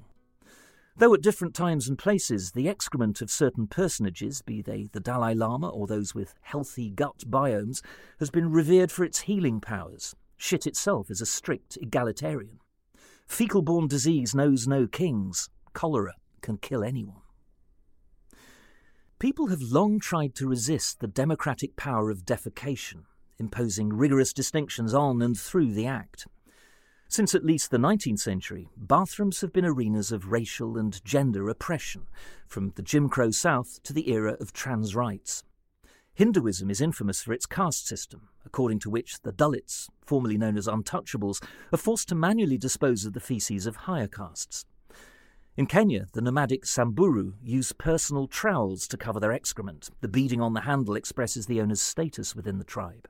Though 0.96 1.12
at 1.12 1.22
different 1.22 1.56
times 1.56 1.88
and 1.88 1.98
places 1.98 2.52
the 2.52 2.68
excrement 2.68 3.20
of 3.20 3.32
certain 3.32 3.66
personages, 3.66 4.42
be 4.42 4.62
they 4.62 4.86
the 4.92 5.00
Dalai 5.00 5.34
Lama 5.34 5.68
or 5.68 5.88
those 5.88 6.14
with 6.14 6.36
healthy 6.42 6.88
gut 6.88 7.24
biomes, 7.28 7.82
has 8.20 8.30
been 8.30 8.52
revered 8.52 8.92
for 8.92 9.04
its 9.04 9.22
healing 9.22 9.60
powers, 9.60 10.14
shit 10.36 10.68
itself 10.68 11.10
is 11.10 11.20
a 11.20 11.26
strict 11.26 11.76
egalitarian. 11.82 12.60
Fecal 13.26 13.62
borne 13.62 13.88
disease 13.88 14.36
knows 14.36 14.68
no 14.68 14.86
kings, 14.86 15.48
cholera 15.72 16.14
can 16.42 16.58
kill 16.58 16.84
anyone. 16.84 17.23
People 19.24 19.46
have 19.46 19.62
long 19.62 19.98
tried 19.98 20.34
to 20.34 20.46
resist 20.46 21.00
the 21.00 21.06
democratic 21.06 21.76
power 21.76 22.10
of 22.10 22.26
defecation, 22.26 23.04
imposing 23.38 23.88
rigorous 23.88 24.34
distinctions 24.34 24.92
on 24.92 25.22
and 25.22 25.34
through 25.34 25.72
the 25.72 25.86
act. 25.86 26.26
Since 27.08 27.34
at 27.34 27.42
least 27.42 27.70
the 27.70 27.78
19th 27.78 28.20
century, 28.20 28.68
bathrooms 28.76 29.40
have 29.40 29.50
been 29.50 29.64
arenas 29.64 30.12
of 30.12 30.30
racial 30.30 30.76
and 30.76 31.02
gender 31.06 31.48
oppression, 31.48 32.02
from 32.46 32.72
the 32.76 32.82
Jim 32.82 33.08
Crow 33.08 33.30
South 33.30 33.82
to 33.84 33.94
the 33.94 34.10
era 34.10 34.36
of 34.40 34.52
trans 34.52 34.94
rights. 34.94 35.42
Hinduism 36.12 36.68
is 36.68 36.82
infamous 36.82 37.22
for 37.22 37.32
its 37.32 37.46
caste 37.46 37.86
system, 37.86 38.28
according 38.44 38.80
to 38.80 38.90
which 38.90 39.22
the 39.22 39.32
Dalits, 39.32 39.88
formerly 40.04 40.36
known 40.36 40.58
as 40.58 40.66
untouchables, 40.66 41.42
are 41.72 41.78
forced 41.78 42.10
to 42.10 42.14
manually 42.14 42.58
dispose 42.58 43.06
of 43.06 43.14
the 43.14 43.20
feces 43.20 43.64
of 43.64 43.76
higher 43.76 44.06
castes. 44.06 44.66
In 45.56 45.66
Kenya, 45.66 46.08
the 46.12 46.20
nomadic 46.20 46.66
Samburu 46.66 47.34
use 47.40 47.70
personal 47.70 48.26
trowels 48.26 48.88
to 48.88 48.96
cover 48.96 49.20
their 49.20 49.30
excrement. 49.30 49.88
The 50.00 50.08
beading 50.08 50.40
on 50.40 50.52
the 50.52 50.62
handle 50.62 50.96
expresses 50.96 51.46
the 51.46 51.60
owner's 51.60 51.80
status 51.80 52.34
within 52.34 52.58
the 52.58 52.64
tribe. 52.64 53.08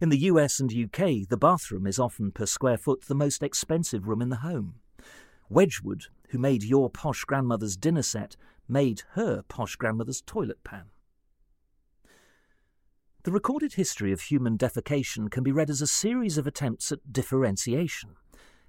In 0.00 0.08
the 0.08 0.20
US 0.20 0.58
and 0.58 0.72
UK, 0.72 1.28
the 1.28 1.36
bathroom 1.38 1.86
is 1.86 1.98
often 1.98 2.32
per 2.32 2.46
square 2.46 2.78
foot 2.78 3.02
the 3.02 3.14
most 3.14 3.42
expensive 3.42 4.08
room 4.08 4.22
in 4.22 4.30
the 4.30 4.36
home. 4.36 4.76
Wedgwood, 5.50 6.04
who 6.30 6.38
made 6.38 6.62
your 6.62 6.88
posh 6.88 7.24
grandmother's 7.24 7.76
dinner 7.76 8.02
set, 8.02 8.36
made 8.66 9.02
her 9.12 9.42
posh 9.42 9.76
grandmother's 9.76 10.22
toilet 10.22 10.64
pan. 10.64 10.84
The 13.24 13.32
recorded 13.32 13.74
history 13.74 14.12
of 14.12 14.22
human 14.22 14.56
defecation 14.56 15.30
can 15.30 15.42
be 15.42 15.52
read 15.52 15.68
as 15.68 15.82
a 15.82 15.86
series 15.86 16.38
of 16.38 16.46
attempts 16.46 16.90
at 16.90 17.12
differentiation. 17.12 18.16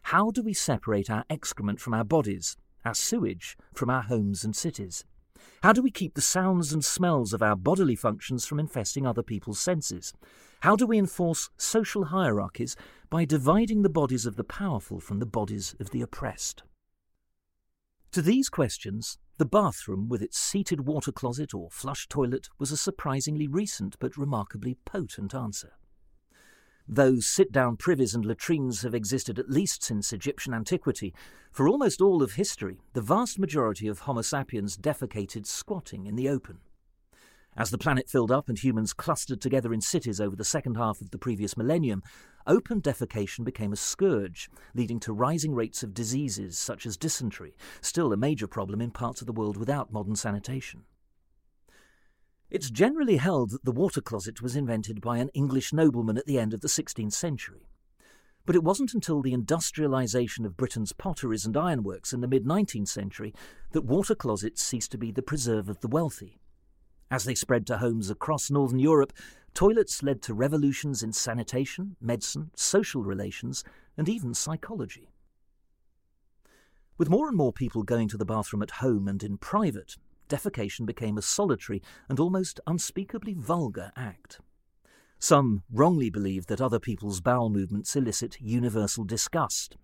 How 0.01 0.29
do 0.29 0.43
we 0.43 0.53
separate 0.53 1.09
our 1.09 1.23
excrement 1.29 1.79
from 1.79 1.93
our 1.93 2.03
bodies, 2.03 2.57
our 2.85 2.93
sewage 2.93 3.57
from 3.73 3.89
our 3.89 4.03
homes 4.03 4.43
and 4.43 4.55
cities? 4.55 5.05
How 5.63 5.73
do 5.73 5.81
we 5.81 5.91
keep 5.91 6.15
the 6.15 6.21
sounds 6.21 6.73
and 6.73 6.83
smells 6.83 7.33
of 7.33 7.41
our 7.41 7.55
bodily 7.55 7.95
functions 7.95 8.45
from 8.45 8.59
infesting 8.59 9.05
other 9.05 9.23
people's 9.23 9.59
senses? 9.59 10.13
How 10.61 10.75
do 10.75 10.85
we 10.85 10.97
enforce 10.97 11.49
social 11.57 12.05
hierarchies 12.05 12.75
by 13.09 13.25
dividing 13.25 13.81
the 13.81 13.89
bodies 13.89 14.25
of 14.25 14.35
the 14.35 14.43
powerful 14.43 14.99
from 14.99 15.19
the 15.19 15.25
bodies 15.25 15.75
of 15.79 15.89
the 15.91 16.01
oppressed? 16.01 16.63
To 18.11 18.21
these 18.21 18.49
questions, 18.49 19.17
the 19.37 19.45
bathroom 19.45 20.09
with 20.09 20.21
its 20.21 20.37
seated 20.37 20.85
water 20.85 21.11
closet 21.11 21.53
or 21.53 21.69
flush 21.71 22.07
toilet 22.07 22.49
was 22.59 22.71
a 22.71 22.77
surprisingly 22.77 23.47
recent 23.47 23.95
but 23.99 24.17
remarkably 24.17 24.77
potent 24.85 25.33
answer. 25.33 25.73
Those 26.93 27.25
sit 27.25 27.53
down 27.53 27.77
privies 27.77 28.13
and 28.13 28.25
latrines 28.25 28.81
have 28.81 28.93
existed 28.93 29.39
at 29.39 29.49
least 29.49 29.81
since 29.81 30.11
Egyptian 30.11 30.53
antiquity. 30.53 31.13
For 31.49 31.69
almost 31.69 32.01
all 32.01 32.21
of 32.21 32.33
history, 32.33 32.81
the 32.91 33.01
vast 33.01 33.39
majority 33.39 33.87
of 33.87 33.99
Homo 33.99 34.21
sapiens 34.21 34.75
defecated 34.75 35.45
squatting 35.45 36.05
in 36.05 36.17
the 36.17 36.27
open. 36.27 36.57
As 37.55 37.69
the 37.69 37.77
planet 37.77 38.09
filled 38.09 38.29
up 38.29 38.49
and 38.49 38.59
humans 38.59 38.91
clustered 38.91 39.39
together 39.39 39.73
in 39.73 39.79
cities 39.79 40.19
over 40.19 40.35
the 40.35 40.43
second 40.43 40.75
half 40.75 40.99
of 40.99 41.11
the 41.11 41.17
previous 41.17 41.55
millennium, 41.55 42.03
open 42.45 42.81
defecation 42.81 43.45
became 43.45 43.71
a 43.71 43.77
scourge, 43.77 44.49
leading 44.73 44.99
to 44.99 45.13
rising 45.13 45.55
rates 45.55 45.83
of 45.83 45.93
diseases 45.93 46.57
such 46.57 46.85
as 46.85 46.97
dysentery, 46.97 47.55
still 47.79 48.11
a 48.11 48.17
major 48.17 48.47
problem 48.47 48.81
in 48.81 48.91
parts 48.91 49.21
of 49.21 49.27
the 49.27 49.33
world 49.33 49.55
without 49.55 49.93
modern 49.93 50.17
sanitation. 50.17 50.83
It's 52.51 52.69
generally 52.69 53.15
held 53.15 53.51
that 53.51 53.63
the 53.63 53.71
water 53.71 54.01
closet 54.01 54.41
was 54.41 54.57
invented 54.57 54.99
by 54.99 55.19
an 55.19 55.29
English 55.29 55.71
nobleman 55.71 56.17
at 56.17 56.25
the 56.25 56.37
end 56.37 56.53
of 56.53 56.59
the 56.59 56.67
16th 56.67 57.13
century. 57.13 57.69
But 58.45 58.57
it 58.57 58.63
wasn't 58.63 58.93
until 58.93 59.21
the 59.21 59.31
industrialisation 59.31 60.45
of 60.45 60.57
Britain's 60.57 60.91
potteries 60.91 61.45
and 61.45 61.55
ironworks 61.55 62.11
in 62.11 62.19
the 62.19 62.27
mid 62.27 62.43
19th 62.43 62.89
century 62.89 63.33
that 63.71 63.85
water 63.85 64.15
closets 64.15 64.61
ceased 64.61 64.91
to 64.91 64.97
be 64.97 65.13
the 65.13 65.21
preserve 65.21 65.69
of 65.69 65.79
the 65.79 65.87
wealthy. 65.87 66.41
As 67.09 67.23
they 67.23 67.35
spread 67.35 67.65
to 67.67 67.77
homes 67.77 68.09
across 68.09 68.51
Northern 68.51 68.79
Europe, 68.79 69.13
toilets 69.53 70.03
led 70.03 70.21
to 70.23 70.33
revolutions 70.33 71.01
in 71.01 71.13
sanitation, 71.13 71.95
medicine, 72.01 72.51
social 72.57 73.01
relations, 73.01 73.63
and 73.95 74.09
even 74.09 74.33
psychology. 74.33 75.13
With 76.97 77.09
more 77.09 77.29
and 77.29 77.37
more 77.37 77.53
people 77.53 77.83
going 77.83 78.09
to 78.09 78.17
the 78.17 78.25
bathroom 78.25 78.61
at 78.61 78.71
home 78.71 79.07
and 79.07 79.23
in 79.23 79.37
private, 79.37 79.95
defecation 80.31 80.85
became 80.85 81.17
a 81.17 81.21
solitary 81.21 81.81
and 82.07 82.19
almost 82.19 82.61
unspeakably 82.65 83.33
vulgar 83.33 83.91
act. 83.97 84.39
Some 85.19 85.63
wrongly 85.71 86.09
believed 86.09 86.47
that 86.47 86.61
other 86.61 86.79
people's 86.79 87.19
bowel 87.19 87.49
movements 87.49 87.95
elicit 87.95 88.39
universal 88.39 89.03
disgust. 89.03 89.75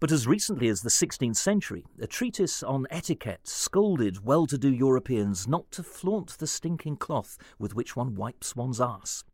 But 0.00 0.10
as 0.10 0.26
recently 0.26 0.68
as 0.68 0.82
the 0.82 0.90
16th 0.90 1.36
century, 1.36 1.86
a 2.00 2.06
treatise 2.06 2.62
on 2.62 2.86
etiquette 2.90 3.46
scolded 3.46 4.24
well 4.26 4.46
to 4.48 4.58
do 4.58 4.70
Europeans 4.70 5.46
not 5.46 5.70
to 5.70 5.82
flaunt 5.84 6.36
the 6.38 6.46
stinking 6.48 6.96
cloth 6.96 7.38
with 7.58 7.74
which 7.74 7.94
one 7.96 8.14
wipes 8.14 8.56
one's 8.56 8.80
ass. 8.80 9.24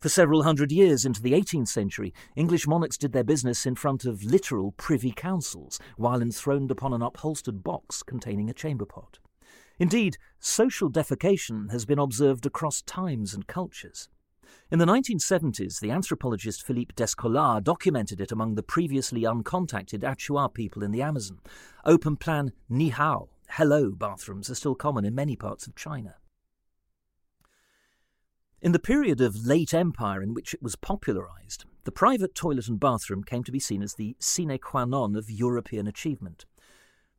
For 0.00 0.10
several 0.10 0.42
hundred 0.42 0.70
years 0.70 1.06
into 1.06 1.22
the 1.22 1.32
18th 1.32 1.68
century, 1.68 2.12
English 2.36 2.66
monarchs 2.66 2.98
did 2.98 3.12
their 3.12 3.24
business 3.24 3.64
in 3.64 3.74
front 3.74 4.04
of 4.04 4.22
literal 4.22 4.72
privy 4.72 5.12
councils, 5.12 5.80
while 5.96 6.20
enthroned 6.20 6.70
upon 6.70 6.92
an 6.92 7.00
upholstered 7.00 7.64
box 7.64 8.02
containing 8.02 8.50
a 8.50 8.54
chamber 8.54 8.84
pot. 8.84 9.18
Indeed, 9.78 10.16
social 10.38 10.90
defecation 10.90 11.70
has 11.72 11.84
been 11.84 11.98
observed 11.98 12.46
across 12.46 12.82
times 12.82 13.34
and 13.34 13.46
cultures. 13.46 14.08
In 14.70 14.78
the 14.78 14.86
1970s, 14.86 15.80
the 15.80 15.90
anthropologist 15.90 16.64
Philippe 16.64 16.94
Descola 16.94 17.62
documented 17.62 18.20
it 18.20 18.32
among 18.32 18.54
the 18.54 18.62
previously 18.62 19.22
uncontacted 19.22 20.00
Achuar 20.00 20.52
people 20.52 20.82
in 20.82 20.90
the 20.90 21.02
Amazon. 21.02 21.40
Open 21.84 22.16
plan 22.16 22.52
ni 22.68 22.90
hao, 22.90 23.28
hello 23.50 23.90
bathrooms 23.90 24.48
are 24.50 24.54
still 24.54 24.74
common 24.74 25.04
in 25.04 25.14
many 25.14 25.36
parts 25.36 25.66
of 25.66 25.74
China. 25.74 26.16
In 28.62 28.72
the 28.72 28.78
period 28.78 29.20
of 29.20 29.44
late 29.44 29.74
empire 29.74 30.22
in 30.22 30.32
which 30.32 30.54
it 30.54 30.62
was 30.62 30.76
popularized, 30.76 31.66
the 31.84 31.92
private 31.92 32.34
toilet 32.34 32.66
and 32.66 32.80
bathroom 32.80 33.22
came 33.22 33.44
to 33.44 33.52
be 33.52 33.60
seen 33.60 33.82
as 33.82 33.94
the 33.94 34.16
sine 34.18 34.58
qua 34.58 34.86
non 34.86 35.14
of 35.16 35.30
European 35.30 35.86
achievement. 35.86 36.46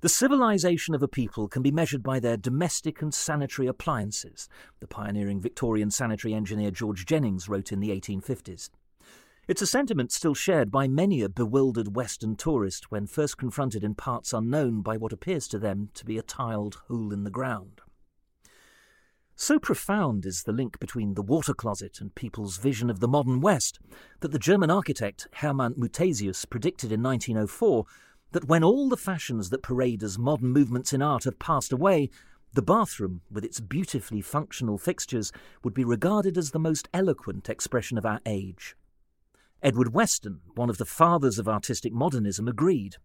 The 0.02 0.10
civilization 0.10 0.94
of 0.94 1.02
a 1.02 1.08
people 1.08 1.48
can 1.48 1.62
be 1.62 1.72
measured 1.72 2.04
by 2.04 2.20
their 2.20 2.38
domestic 2.38 3.02
and 3.02 3.14
sanitary 3.14 3.68
appliances, 3.68 4.50
the 4.80 4.88
pioneering 4.88 5.40
Victorian 5.42 5.90
sanitary 5.90 6.34
engineer 6.34 6.70
George 6.70 7.06
Jennings 7.06 7.48
wrote 7.48 7.72
in 7.72 7.80
the 7.80 7.90
1850s. 7.90 8.70
It's 9.48 9.62
a 9.62 9.68
sentiment 9.68 10.12
still 10.12 10.34
shared 10.34 10.70
by 10.70 10.88
many 10.88 11.22
a 11.22 11.30
bewildered 11.30 11.96
Western 11.96 12.36
tourist 12.36 12.92
when 12.92 13.08
first 13.08 13.38
confronted 13.38 13.84
in 13.84 13.96
parts 13.96 14.34
unknown 14.34 14.82
by 14.82 14.98
what 14.98 15.14
appears 15.14 15.48
to 15.50 15.60
them 15.60 15.90
to 15.94 16.04
be 16.04 16.18
a 16.18 16.24
tiled 16.24 16.76
hole 16.88 17.14
in 17.14 17.24
the 17.24 17.30
ground. 17.30 17.82
So 19.38 19.60
profound 19.60 20.26
is 20.26 20.44
the 20.44 20.52
link 20.52 20.80
between 20.80 21.14
the 21.14 21.22
water 21.22 21.54
closet 21.54 22.00
and 22.02 22.16
people's 22.16 22.58
vision 22.58 22.90
of 22.90 23.02
the 23.02 23.08
modern 23.08 23.40
West 23.40 23.80
that 24.22 24.32
the 24.32 24.40
German 24.40 24.72
architect 24.72 25.28
Hermann 25.34 25.76
Muthesius 25.76 26.46
predicted 26.46 26.92
in 26.92 27.04
1904 27.04 27.86
that 28.36 28.50
when 28.50 28.66
all 28.66 28.90
the 28.90 28.98
fashions 28.98 29.50
that 29.50 29.64
parade 29.64 30.04
as 30.04 30.20
modern 30.20 30.50
movements 30.50 30.92
in 30.92 31.02
art 31.02 31.24
have 31.24 31.40
passed 31.40 31.72
away, 31.72 32.10
the 32.54 32.62
bathroom, 32.62 33.22
with 33.32 33.46
its 33.46 33.62
beautifully 33.62 34.20
functional 34.20 34.78
fixtures, 34.78 35.32
would 35.64 35.74
be 35.74 35.86
regarded 35.86 36.38
as 36.38 36.52
the 36.52 36.60
most 36.60 36.90
eloquent 36.94 37.50
expression 37.50 37.98
of 37.98 38.06
our 38.06 38.20
age. 38.26 38.76
Edward 39.64 39.94
Weston, 39.94 40.42
one 40.54 40.70
of 40.70 40.78
the 40.78 40.84
fathers 40.84 41.40
of 41.40 41.48
artistic 41.48 41.94
modernism, 41.94 42.50
agreed. 42.50 42.98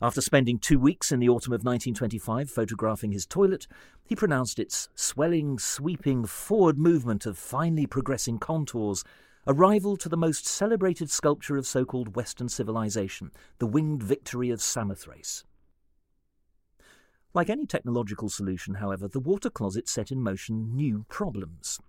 After 0.00 0.20
spending 0.20 0.60
two 0.60 0.78
weeks 0.78 1.10
in 1.10 1.18
the 1.18 1.28
autumn 1.28 1.52
of 1.52 1.64
1925 1.64 2.48
photographing 2.48 3.10
his 3.10 3.26
toilet, 3.26 3.66
he 4.04 4.14
pronounced 4.14 4.60
its 4.60 4.88
swelling, 4.94 5.58
sweeping, 5.58 6.24
forward 6.24 6.78
movement 6.78 7.26
of 7.26 7.36
finely 7.36 7.88
progressing 7.88 8.38
contours 8.38 9.02
a 9.48 9.54
rival 9.54 9.96
to 9.96 10.10
the 10.10 10.16
most 10.16 10.46
celebrated 10.46 11.10
sculpture 11.10 11.56
of 11.56 11.66
so 11.66 11.82
called 11.82 12.14
Western 12.14 12.50
civilization, 12.50 13.32
the 13.58 13.66
winged 13.66 14.02
victory 14.02 14.50
of 14.50 14.60
Samothrace. 14.60 15.42
Like 17.32 17.48
any 17.48 17.64
technological 17.64 18.28
solution, 18.28 18.74
however, 18.74 19.08
the 19.08 19.18
water 19.18 19.48
closet 19.48 19.88
set 19.88 20.12
in 20.12 20.20
motion 20.20 20.76
new 20.76 21.06
problems. 21.08 21.80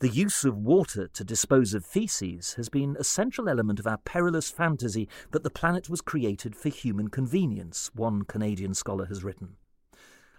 The 0.00 0.08
use 0.08 0.44
of 0.44 0.56
water 0.56 1.06
to 1.06 1.22
dispose 1.22 1.74
of 1.74 1.86
feces 1.86 2.54
has 2.54 2.68
been 2.68 2.96
a 2.98 3.04
central 3.04 3.48
element 3.48 3.78
of 3.78 3.86
our 3.86 3.98
perilous 3.98 4.50
fantasy 4.50 5.08
that 5.30 5.44
the 5.44 5.50
planet 5.50 5.88
was 5.88 6.00
created 6.00 6.56
for 6.56 6.70
human 6.70 7.06
convenience, 7.06 7.92
one 7.94 8.22
Canadian 8.22 8.74
scholar 8.74 9.04
has 9.06 9.22
written. 9.22 9.54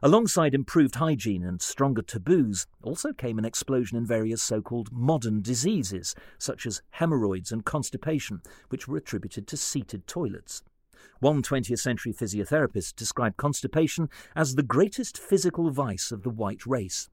Alongside 0.04 0.56
improved 0.56 0.96
hygiene 0.96 1.44
and 1.44 1.62
stronger 1.62 2.02
taboos, 2.02 2.66
also 2.82 3.14
came 3.14 3.38
an 3.38 3.46
explosion 3.46 4.00
in 4.00 4.04
various 4.04 4.42
so 4.42 4.60
called 4.60 4.92
modern 4.92 5.44
diseases, 5.44 6.16
such 6.40 6.66
as 6.66 6.82
hemorrhoids 6.90 7.52
and 7.52 7.66
constipation, 7.66 8.42
which 8.70 8.88
were 8.88 8.98
attributed 8.98 9.46
to 9.46 9.56
seated 9.56 10.08
toilets. 10.08 10.64
One 11.20 11.44
20th 11.44 11.78
century 11.78 12.14
physiotherapist 12.14 12.96
described 12.96 13.38
constipation 13.38 14.10
as 14.36 14.56
the 14.56 14.64
greatest 14.64 15.20
physical 15.20 15.70
vice 15.70 16.12
of 16.12 16.24
the 16.24 16.32
white 16.32 16.66
race. 16.66 17.08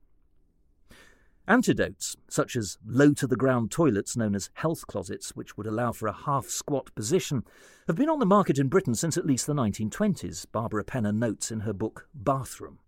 Antidotes, 1.48 2.14
such 2.28 2.56
as 2.56 2.76
low 2.86 3.14
to 3.14 3.26
the 3.26 3.34
ground 3.34 3.70
toilets 3.70 4.18
known 4.18 4.34
as 4.34 4.50
health 4.52 4.86
closets, 4.86 5.34
which 5.34 5.56
would 5.56 5.66
allow 5.66 5.92
for 5.92 6.06
a 6.06 6.12
half 6.12 6.44
squat 6.48 6.94
position, 6.94 7.42
have 7.86 7.96
been 7.96 8.10
on 8.10 8.18
the 8.18 8.26
market 8.26 8.58
in 8.58 8.68
Britain 8.68 8.94
since 8.94 9.16
at 9.16 9.24
least 9.24 9.46
the 9.46 9.54
1920s, 9.54 10.44
Barbara 10.52 10.84
Penner 10.84 11.14
notes 11.14 11.50
in 11.50 11.60
her 11.60 11.72
book 11.72 12.06
Bathroom. 12.12 12.80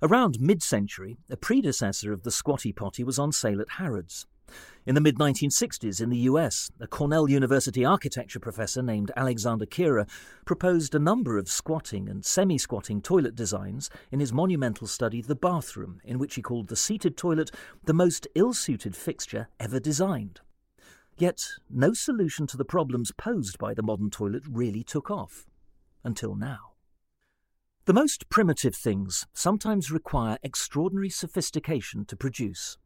Around 0.00 0.40
mid 0.40 0.62
century, 0.62 1.18
a 1.28 1.36
predecessor 1.36 2.12
of 2.12 2.22
the 2.22 2.30
squatty 2.30 2.72
potty 2.72 3.02
was 3.02 3.18
on 3.18 3.32
sale 3.32 3.60
at 3.60 3.70
Harrods. 3.70 4.26
In 4.86 4.94
the 4.94 5.00
mid 5.00 5.16
1960s, 5.16 6.00
in 6.00 6.10
the 6.10 6.28
US, 6.30 6.70
a 6.78 6.86
Cornell 6.86 7.28
University 7.28 7.84
architecture 7.84 8.38
professor 8.38 8.82
named 8.82 9.10
Alexander 9.16 9.66
Kira 9.66 10.08
proposed 10.44 10.94
a 10.94 11.00
number 11.00 11.36
of 11.38 11.48
squatting 11.48 12.08
and 12.08 12.24
semi 12.24 12.56
squatting 12.56 13.02
toilet 13.02 13.34
designs 13.34 13.90
in 14.12 14.20
his 14.20 14.32
monumental 14.32 14.86
study, 14.86 15.20
The 15.20 15.34
Bathroom, 15.34 16.00
in 16.04 16.20
which 16.20 16.36
he 16.36 16.42
called 16.42 16.68
the 16.68 16.76
seated 16.76 17.16
toilet 17.16 17.50
the 17.84 17.94
most 17.94 18.28
ill 18.36 18.54
suited 18.54 18.94
fixture 18.94 19.48
ever 19.58 19.80
designed. 19.80 20.40
Yet, 21.18 21.44
no 21.68 21.92
solution 21.92 22.46
to 22.46 22.56
the 22.56 22.64
problems 22.64 23.10
posed 23.10 23.58
by 23.58 23.74
the 23.74 23.82
modern 23.82 24.10
toilet 24.10 24.44
really 24.48 24.84
took 24.84 25.10
off. 25.10 25.46
Until 26.04 26.36
now. 26.36 26.74
The 27.86 27.94
most 27.94 28.28
primitive 28.28 28.76
things 28.76 29.26
sometimes 29.32 29.90
require 29.90 30.38
extraordinary 30.42 31.10
sophistication 31.10 32.04
to 32.06 32.16
produce. 32.16 32.78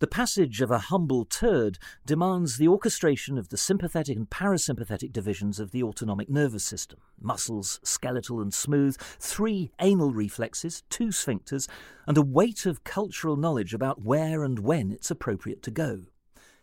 The 0.00 0.06
passage 0.06 0.62
of 0.62 0.70
a 0.70 0.78
humble 0.78 1.26
turd 1.26 1.78
demands 2.06 2.56
the 2.56 2.68
orchestration 2.68 3.36
of 3.36 3.50
the 3.50 3.58
sympathetic 3.58 4.16
and 4.16 4.30
parasympathetic 4.30 5.12
divisions 5.12 5.60
of 5.60 5.72
the 5.72 5.82
autonomic 5.82 6.30
nervous 6.30 6.64
system 6.64 7.00
muscles, 7.20 7.80
skeletal 7.82 8.40
and 8.40 8.52
smooth, 8.52 8.96
three 8.98 9.72
anal 9.78 10.10
reflexes, 10.10 10.84
two 10.88 11.08
sphincters, 11.08 11.68
and 12.06 12.16
a 12.16 12.22
weight 12.22 12.64
of 12.64 12.82
cultural 12.82 13.36
knowledge 13.36 13.74
about 13.74 14.02
where 14.02 14.42
and 14.42 14.60
when 14.60 14.90
it's 14.90 15.10
appropriate 15.10 15.62
to 15.64 15.70
go. 15.70 16.04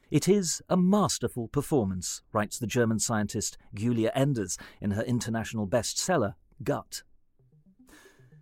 It 0.09 0.27
is 0.27 0.63
a 0.67 0.75
masterful 0.75 1.47
performance, 1.47 2.23
writes 2.33 2.57
the 2.57 2.65
German 2.65 2.97
scientist 2.97 3.55
Giulia 3.71 4.11
Enders 4.15 4.57
in 4.81 4.91
her 4.91 5.03
international 5.03 5.67
bestseller, 5.67 6.33
Gut. 6.63 7.03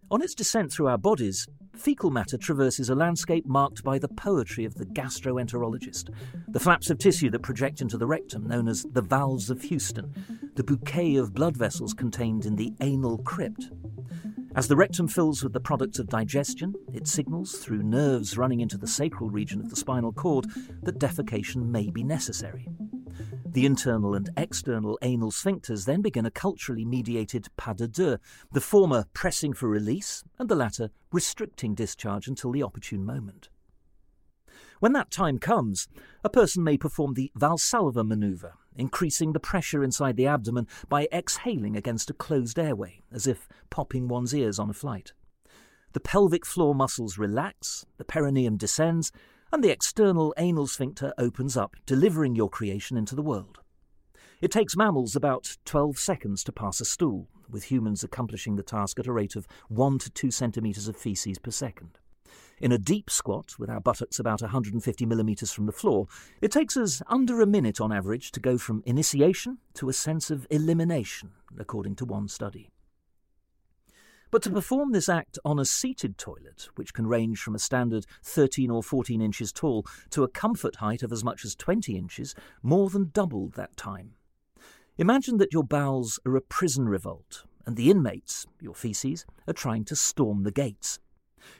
On 0.10 0.22
its 0.22 0.36
descent 0.36 0.72
through 0.72 0.88
our 0.88 0.98
bodies, 0.98 1.50
fecal 1.77 2.10
matter 2.10 2.38
traverses 2.38 2.89
a 2.89 2.96
landscape 2.96 3.46
marked 3.46 3.84
by 3.84 4.00
the 4.00 4.08
poetry 4.08 4.65
of 4.65 4.75
the 4.75 4.86
gastroenterologist, 4.86 6.10
the 6.48 6.60
flaps 6.60 6.89
of 6.89 6.98
tissue 6.98 7.29
that 7.29 7.41
project 7.41 7.82
into 7.82 7.98
the 7.98 8.08
rectum, 8.08 8.48
known 8.48 8.67
as 8.67 8.84
the 8.91 9.01
valves 9.01 9.50
of 9.50 9.62
Houston, 9.63 10.13
the 10.55 10.63
bouquet 10.63 11.15
of 11.15 11.34
blood 11.34 11.58
vessels 11.58 11.94
contained 11.94 12.46
in 12.46 12.55
the 12.55 12.74
anal 12.82 13.17
crypt. 13.20 13.70
As 14.55 14.70
the 14.70 14.75
rectum 14.77 15.10
fills 15.10 15.44
with 15.44 15.51
the 15.51 15.60
products 15.60 16.00
of 16.00 16.08
digestion, 16.08 16.74
it 16.94 17.08
signals 17.08 17.58
through 17.58 17.84
nerves 17.84 18.38
running 18.38 18.62
into 18.62 18.77
the 18.77 18.88
sacral 18.88 19.29
region 19.29 19.60
of 19.60 19.70
the 19.70 19.75
spinal 19.75 20.13
cord 20.13 20.46
that 20.84 20.98
defecation 20.98 21.67
may 21.67 21.89
be 21.89 22.03
necessary. 22.03 22.70
The 23.55 23.65
internal 23.65 24.15
and 24.15 24.29
external 24.35 25.00
anal 25.01 25.31
sphincters 25.31 25.85
then 25.85 26.01
begin 26.01 26.25
a 26.25 26.29
culturally 26.29 26.83
mediated 26.83 27.47
pas 27.55 27.74
de 27.74 27.88
deux, 27.88 28.17
the 28.51 28.59
former 28.59 29.05
pressing 29.13 29.53
for 29.53 29.69
release 29.69 30.25
and 30.38 30.50
the 30.50 30.57
latter 30.57 30.89
restricting 31.13 31.74
discharge 31.74 32.27
until 32.27 32.51
the 32.51 32.62
opportune 32.62 33.05
moment. 33.05 33.47
When 34.81 34.91
that 34.91 35.09
time 35.09 35.39
comes, 35.39 35.88
a 36.21 36.29
person 36.29 36.65
may 36.65 36.77
perform 36.77 37.13
the 37.13 37.31
Valsalva 37.39 38.05
maneuver, 38.05 38.55
increasing 38.75 39.31
the 39.31 39.39
pressure 39.39 39.85
inside 39.85 40.17
the 40.17 40.27
abdomen 40.27 40.67
by 40.89 41.07
exhaling 41.13 41.77
against 41.77 42.09
a 42.09 42.13
closed 42.13 42.59
airway, 42.59 43.03
as 43.09 43.25
if 43.25 43.47
popping 43.69 44.09
one's 44.09 44.35
ears 44.35 44.59
on 44.59 44.69
a 44.69 44.74
flight. 44.74 45.13
The 45.93 46.01
pelvic 46.01 46.45
floor 46.45 46.75
muscles 46.75 47.17
relax, 47.17 47.85
the 47.95 48.03
perineum 48.03 48.57
descends, 48.57 49.13
and 49.55 49.63
the 49.63 49.71
external 49.71 50.33
anal 50.35 50.67
sphincter 50.67 51.13
opens 51.17 51.55
up, 51.55 51.77
delivering 51.85 52.35
your 52.35 52.50
creation 52.50 52.97
into 52.97 53.15
the 53.15 53.21
world. 53.21 53.59
It 54.41 54.51
takes 54.51 54.75
mammals 54.75 55.15
about 55.15 55.55
12 55.63 55.97
seconds 55.97 56.43
to 56.43 56.51
pass 56.51 56.81
a 56.81 56.85
stool, 56.85 57.29
with 57.50 57.72
humans 57.72 58.03
accomplishing 58.03 58.57
the 58.57 58.63
task 58.63 59.00
at 59.00 59.07
a 59.07 59.13
rate 59.13 59.37
of 59.37 59.48
1 59.70 60.00
to 60.00 60.09
2 60.09 60.29
centimetres 60.29 60.89
of 60.89 60.98
feces 60.98 61.39
per 61.39 61.51
second. 61.51 62.00
In 62.59 62.74
a 62.74 62.77
deep 62.77 63.09
squat, 63.09 63.53
with 63.57 63.70
our 63.70 63.79
buttocks 63.79 64.20
about 64.20 64.41
150 64.41 65.05
millimetres 65.05 65.53
from 65.53 65.68
the 65.68 65.72
floor, 65.72 66.07
it 66.41 66.51
takes 66.51 66.75
us 66.75 67.01
under 67.07 67.39
a 67.39 67.48
minute 67.48 67.79
on 67.79 67.94
average 67.94 68.33
to 68.33 68.41
go 68.41 68.57
from 68.57 68.83
initiation 68.85 69.59
to 69.75 69.87
a 69.87 69.94
sense 69.94 70.29
of 70.29 70.46
elimination, 70.50 71.31
according 71.57 71.96
to 71.96 72.03
one 72.03 72.27
study. 72.27 72.72
But 74.35 74.43
to 74.43 74.50
perform 74.50 74.91
this 74.91 75.07
act 75.07 75.39
on 75.45 75.59
a 75.59 75.63
seated 75.63 76.17
toilet, 76.17 76.67
which 76.75 76.93
can 76.93 77.07
range 77.07 77.39
from 77.39 77.55
a 77.55 77.57
standard 77.57 78.05
13 78.24 78.69
or 78.69 78.83
14 78.83 79.21
inches 79.21 79.53
tall 79.53 79.85
to 80.09 80.25
a 80.25 80.27
comfort 80.27 80.75
height 80.75 81.03
of 81.03 81.13
as 81.13 81.24
much 81.24 81.45
as 81.45 81.55
20 81.55 81.95
inches, 81.95 82.35
more 82.61 82.89
than 82.89 83.11
doubled 83.13 83.53
that 83.53 83.77
time. 83.77 84.15
Imagine 84.98 85.37
that 85.37 85.53
your 85.53 85.63
bowels 85.63 86.19
are 86.25 86.35
a 86.35 86.41
prison 86.41 86.89
revolt, 86.89 87.45
and 87.65 87.77
the 87.77 87.89
inmates, 87.89 88.45
your 88.59 88.75
feces, 88.75 89.25
are 89.48 89.53
trying 89.53 89.85
to 89.85 89.95
storm 89.95 90.43
the 90.43 90.51
gates. 90.51 91.00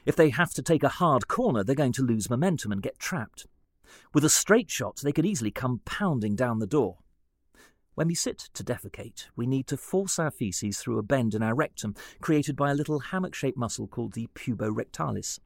If 0.04 0.14
they 0.14 0.28
have 0.28 0.52
to 0.52 0.60
take 0.60 0.82
a 0.82 0.90
hard 1.00 1.28
corner, 1.28 1.64
they're 1.64 1.74
going 1.74 1.92
to 1.92 2.04
lose 2.04 2.28
momentum 2.28 2.72
and 2.72 2.82
get 2.82 2.98
trapped. 2.98 3.46
With 4.12 4.22
a 4.22 4.28
straight 4.28 4.70
shot, 4.70 5.00
they 5.02 5.12
could 5.12 5.24
easily 5.24 5.50
come 5.50 5.80
pounding 5.86 6.36
down 6.36 6.58
the 6.58 6.66
door. 6.66 6.98
When 7.96 8.08
we 8.08 8.14
sit 8.14 8.50
to 8.52 8.62
defecate, 8.62 9.24
we 9.36 9.46
need 9.46 9.66
to 9.68 9.78
force 9.78 10.18
our 10.18 10.30
feces 10.30 10.78
through 10.78 10.98
a 10.98 11.02
bend 11.02 11.34
in 11.34 11.42
our 11.42 11.54
rectum 11.54 11.94
created 12.20 12.54
by 12.54 12.70
a 12.70 12.74
little 12.74 12.98
hammock 12.98 13.34
shaped 13.34 13.56
muscle 13.56 13.88
called 13.88 14.12
the 14.12 14.28
puborectalis. 14.34 15.40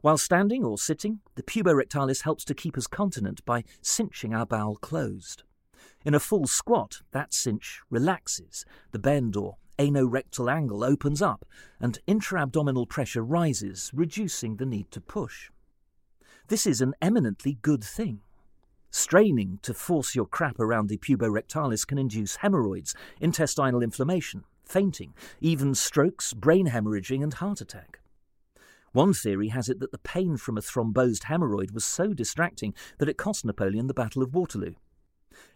While 0.00 0.18
standing 0.18 0.64
or 0.64 0.78
sitting, 0.78 1.20
the 1.36 1.44
puborectalis 1.44 2.22
helps 2.22 2.44
to 2.46 2.56
keep 2.56 2.76
us 2.76 2.88
continent 2.88 3.44
by 3.44 3.62
cinching 3.82 4.34
our 4.34 4.46
bowel 4.46 4.74
closed. 4.74 5.44
In 6.04 6.12
a 6.12 6.18
full 6.18 6.48
squat, 6.48 7.02
that 7.12 7.32
cinch 7.32 7.82
relaxes, 7.88 8.64
the 8.90 8.98
bend 8.98 9.36
or 9.36 9.54
anorectal 9.78 10.52
angle 10.52 10.82
opens 10.82 11.22
up, 11.22 11.44
and 11.78 12.00
intra-abdominal 12.08 12.86
pressure 12.86 13.22
rises, 13.22 13.92
reducing 13.94 14.56
the 14.56 14.66
need 14.66 14.90
to 14.90 15.00
push. 15.00 15.52
This 16.48 16.66
is 16.66 16.80
an 16.80 16.94
eminently 17.00 17.58
good 17.62 17.84
thing. 17.84 18.22
Straining 18.90 19.60
to 19.62 19.72
force 19.72 20.16
your 20.16 20.26
crap 20.26 20.58
around 20.58 20.88
the 20.88 20.98
puborectalis 20.98 21.86
can 21.86 21.96
induce 21.96 22.36
hemorrhoids, 22.36 22.94
intestinal 23.20 23.82
inflammation, 23.82 24.44
fainting, 24.64 25.14
even 25.40 25.74
strokes, 25.74 26.32
brain 26.32 26.68
hemorrhaging, 26.68 27.22
and 27.22 27.34
heart 27.34 27.60
attack. 27.60 28.00
One 28.92 29.14
theory 29.14 29.48
has 29.48 29.68
it 29.68 29.78
that 29.78 29.92
the 29.92 29.98
pain 29.98 30.36
from 30.36 30.58
a 30.58 30.60
thrombosed 30.60 31.24
hemorrhoid 31.24 31.70
was 31.70 31.84
so 31.84 32.12
distracting 32.12 32.74
that 32.98 33.08
it 33.08 33.16
cost 33.16 33.44
Napoleon 33.44 33.86
the 33.86 33.94
Battle 33.94 34.22
of 34.22 34.34
Waterloo. 34.34 34.74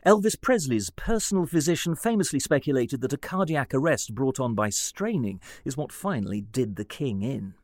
Elvis 0.07 0.41
Presley's 0.41 0.91
personal 0.91 1.45
physician 1.45 1.97
famously 1.97 2.39
speculated 2.39 3.01
that 3.01 3.13
a 3.13 3.19
cardiac 3.19 3.75
arrest 3.75 4.15
brought 4.15 4.39
on 4.39 4.55
by 4.55 4.69
straining 4.69 5.41
is 5.65 5.77
what 5.77 5.91
finally 5.91 6.41
did 6.41 6.77
the 6.77 6.85
king 6.85 7.23
in. 7.23 7.55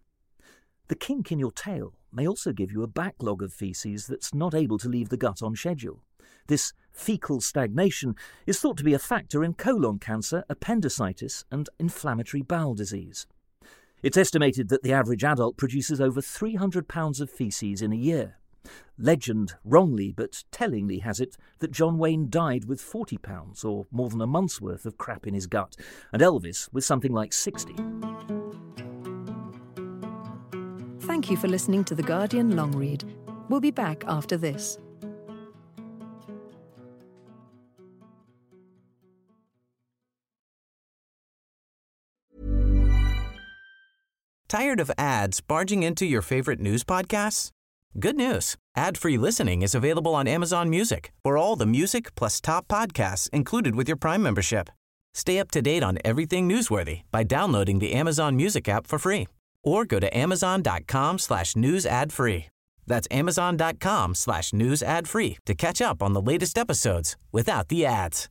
The 0.90 0.96
kink 0.96 1.31
in 1.31 1.38
your 1.38 1.53
tail 1.53 1.94
may 2.12 2.26
also 2.26 2.53
give 2.53 2.72
you 2.72 2.83
a 2.83 2.88
backlog 2.88 3.44
of 3.44 3.53
feces 3.53 4.09
that's 4.09 4.35
not 4.35 4.57
able 4.57 4.76
to 4.79 4.88
leave 4.88 5.09
the 5.09 5.16
gut 5.16 5.40
on 5.40 5.55
schedule. 5.55 6.03
This 6.48 6.72
fecal 6.92 7.40
stagnation 7.40 8.16
is 8.44 8.59
thought 8.59 8.76
to 8.79 8.83
be 8.83 8.92
a 8.92 8.98
factor 8.98 9.44
in 9.44 9.55
colon 9.55 10.00
cancer, 10.00 10.42
appendicitis, 10.48 11.44
and 11.48 11.68
inflammatory 11.79 12.42
bowel 12.42 12.74
disease. 12.74 13.29
It's 14.03 14.16
estimated 14.16 14.68
that 14.70 14.83
the 14.83 14.92
average 14.92 15.22
adult 15.22 15.57
produces 15.57 16.00
over 16.00 16.20
300 16.20 16.88
pounds 16.88 17.20
of 17.20 17.31
feces 17.31 17.83
in 17.83 17.92
a 17.92 17.96
year. 17.96 18.38
Legend, 18.98 19.55
wrongly 19.64 20.11
but 20.11 20.42
tellingly, 20.50 20.98
has 20.98 21.20
it 21.20 21.37
that 21.61 21.70
John 21.70 21.98
Wayne 21.98 22.29
died 22.29 22.64
with 22.64 22.81
40 22.81 23.16
pounds, 23.18 23.62
or 23.62 23.87
more 23.92 24.11
than 24.11 24.20
a 24.20 24.26
month's 24.26 24.61
worth 24.61 24.85
of 24.87 24.98
crap 24.98 25.24
in 25.24 25.35
his 25.35 25.46
gut, 25.46 25.76
and 26.12 26.20
Elvis 26.20 26.68
with 26.72 26.85
something 26.85 27.12
like 27.12 27.33
60. 27.33 27.76
Thank 31.11 31.29
you 31.29 31.37
for 31.37 31.49
listening 31.49 31.83
to 31.87 31.96
The 31.96 32.05
Guardian 32.05 32.55
Long 32.55 32.70
Read. 32.70 33.03
We'll 33.49 33.59
be 33.59 33.73
back 33.73 34.05
after 34.07 34.37
this. 34.37 34.79
Tired 44.49 44.79
of 44.79 44.92
ads 44.96 45.40
barging 45.40 45.83
into 45.83 46.07
your 46.07 46.23
favorite 46.23 46.61
news 46.61 46.85
podcasts? 46.85 47.51
Good 47.99 48.14
news. 48.14 48.57
Ad-free 48.77 49.18
listening 49.18 49.62
is 49.62 49.75
available 49.75 50.14
on 50.14 50.29
Amazon 50.29 50.70
Music 50.70 51.11
for 51.25 51.37
all 51.37 51.57
the 51.57 51.66
music 51.66 52.14
plus 52.14 52.40
top 52.40 52.68
podcasts 52.68 53.29
included 53.31 53.75
with 53.75 53.88
your 53.88 53.96
Prime 53.96 54.23
membership. 54.23 54.70
Stay 55.12 55.40
up 55.40 55.51
to 55.51 55.61
date 55.61 55.83
on 55.83 55.99
everything 56.05 56.49
newsworthy 56.49 57.03
by 57.11 57.25
downloading 57.25 57.81
the 57.81 57.94
Amazon 57.94 58.37
Music 58.37 58.68
app 58.68 58.87
for 58.87 58.96
free 58.96 59.27
or 59.64 59.85
go 59.85 59.99
to 59.99 60.16
amazon.com 60.16 61.18
slash 61.18 61.57
news 61.57 61.87
ad 61.87 62.12
free. 62.12 62.46
That's 62.87 63.09
amazon.com 63.11 64.14
slash 64.14 64.53
news 64.53 64.83
ad 64.83 65.09
free 65.09 65.38
to 65.46 65.55
catch 65.55 65.81
up 65.81 66.03
on 66.03 66.12
the 66.12 66.20
latest 66.23 66.59
episodes 66.59 67.16
without 67.33 67.68
the 67.68 67.87
ads. 67.87 68.29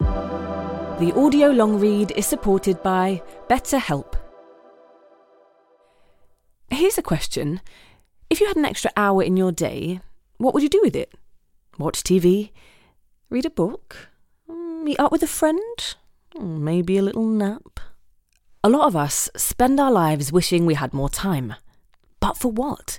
The 0.00 1.12
audio 1.14 1.50
long 1.50 1.78
read 1.78 2.10
is 2.16 2.26
supported 2.26 2.82
by 2.82 3.22
BetterHelp. 3.48 4.14
Here's 6.70 6.98
a 6.98 7.02
question. 7.02 7.60
If 8.30 8.40
you 8.40 8.48
had 8.48 8.56
an 8.56 8.64
extra 8.64 8.90
hour 8.96 9.22
in 9.22 9.36
your 9.36 9.52
day, 9.52 10.00
what 10.38 10.54
would 10.54 10.62
you 10.64 10.68
do 10.68 10.80
with 10.82 10.96
it? 10.96 11.12
Watch 11.78 12.02
TV? 12.02 12.50
Read 13.30 13.46
a 13.46 13.50
book? 13.50 14.08
Meet 14.48 14.98
up 14.98 15.12
with 15.12 15.22
a 15.22 15.28
friend? 15.28 15.96
Hmm, 16.36 16.64
maybe 16.64 16.98
a 16.98 17.02
little 17.02 17.26
nap? 17.26 17.78
A 18.64 18.68
lot 18.68 18.88
of 18.88 18.96
us 18.96 19.30
spend 19.36 19.78
our 19.78 19.92
lives 19.92 20.32
wishing 20.32 20.66
we 20.66 20.74
had 20.74 20.92
more 20.92 21.08
time. 21.08 21.54
But 22.18 22.36
for 22.36 22.50
what? 22.50 22.98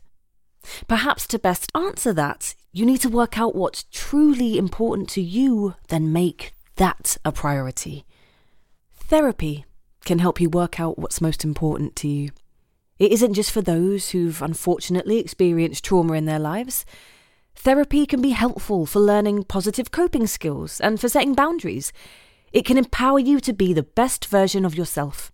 Perhaps 0.87 1.27
to 1.27 1.39
best 1.39 1.69
answer 1.75 2.13
that, 2.13 2.55
you 2.71 2.85
need 2.85 3.01
to 3.01 3.09
work 3.09 3.37
out 3.37 3.55
what's 3.55 3.83
truly 3.91 4.57
important 4.57 5.09
to 5.09 5.21
you, 5.21 5.75
then 5.89 6.13
make 6.13 6.53
that 6.77 7.17
a 7.25 7.33
priority. 7.33 8.05
Therapy 8.93 9.65
can 10.05 10.19
help 10.19 10.39
you 10.39 10.49
work 10.49 10.79
out 10.79 10.97
what's 10.97 11.19
most 11.19 11.43
important 11.43 11.95
to 11.97 12.07
you. 12.07 12.29
It 12.97 13.11
isn't 13.11 13.33
just 13.33 13.51
for 13.51 13.61
those 13.61 14.11
who've 14.11 14.41
unfortunately 14.41 15.19
experienced 15.19 15.83
trauma 15.83 16.13
in 16.13 16.23
their 16.23 16.39
lives. 16.39 16.85
Therapy 17.55 18.05
can 18.05 18.21
be 18.21 18.29
helpful 18.29 18.85
for 18.85 18.99
learning 18.99 19.43
positive 19.43 19.91
coping 19.91 20.25
skills 20.25 20.79
and 20.79 21.01
for 21.01 21.09
setting 21.09 21.33
boundaries. 21.33 21.91
It 22.53 22.65
can 22.65 22.77
empower 22.77 23.19
you 23.19 23.41
to 23.41 23.51
be 23.51 23.73
the 23.73 23.83
best 23.83 24.25
version 24.25 24.63
of 24.63 24.75
yourself. 24.75 25.33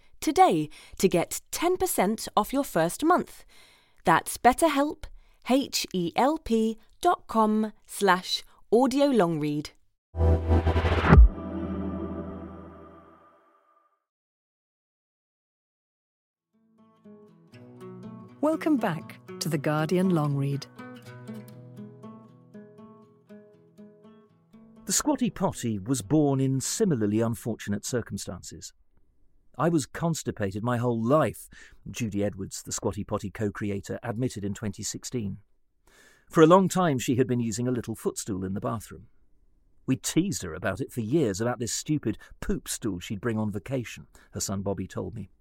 today 0.21 0.69
to 0.99 1.09
get 1.09 1.41
10% 1.51 2.27
off 2.37 2.53
your 2.53 2.63
first 2.63 3.03
month. 3.03 3.43
That's 4.05 4.37
betterhelp, 4.37 5.03
H-E-L-P 5.49 6.77
dot 7.01 7.27
com 7.27 7.73
slash 7.85 8.43
audio 8.71 9.07
long 9.07 9.39
read. 9.39 9.71
Welcome 18.41 18.77
back 18.77 19.19
to 19.39 19.49
The 19.49 19.57
Guardian 19.59 20.09
Long 20.09 20.35
Read. 20.35 20.65
The 24.85 24.93
Squatty 24.93 25.29
Potty 25.29 25.77
was 25.77 26.01
born 26.01 26.39
in 26.39 26.59
similarly 26.59 27.21
unfortunate 27.21 27.85
circumstances. 27.85 28.73
I 29.57 29.69
was 29.69 29.85
constipated 29.85 30.63
my 30.63 30.77
whole 30.77 31.01
life, 31.01 31.49
Judy 31.89 32.23
Edwards, 32.23 32.63
the 32.63 32.71
Squatty 32.71 33.03
Potty 33.03 33.29
co 33.29 33.51
creator, 33.51 33.99
admitted 34.01 34.45
in 34.45 34.53
2016. 34.53 35.37
For 36.29 36.41
a 36.41 36.47
long 36.47 36.69
time, 36.69 36.97
she 36.97 37.17
had 37.17 37.27
been 37.27 37.41
using 37.41 37.67
a 37.67 37.71
little 37.71 37.95
footstool 37.95 38.45
in 38.45 38.53
the 38.53 38.61
bathroom. 38.61 39.07
We 39.85 39.97
teased 39.97 40.43
her 40.43 40.53
about 40.53 40.79
it 40.79 40.91
for 40.91 41.01
years, 41.01 41.41
about 41.41 41.59
this 41.59 41.73
stupid 41.73 42.17
poop 42.39 42.69
stool 42.69 42.99
she'd 42.99 43.19
bring 43.19 43.37
on 43.37 43.51
vacation, 43.51 44.07
her 44.31 44.39
son 44.39 44.61
Bobby 44.61 44.87
told 44.87 45.15
me. 45.15 45.31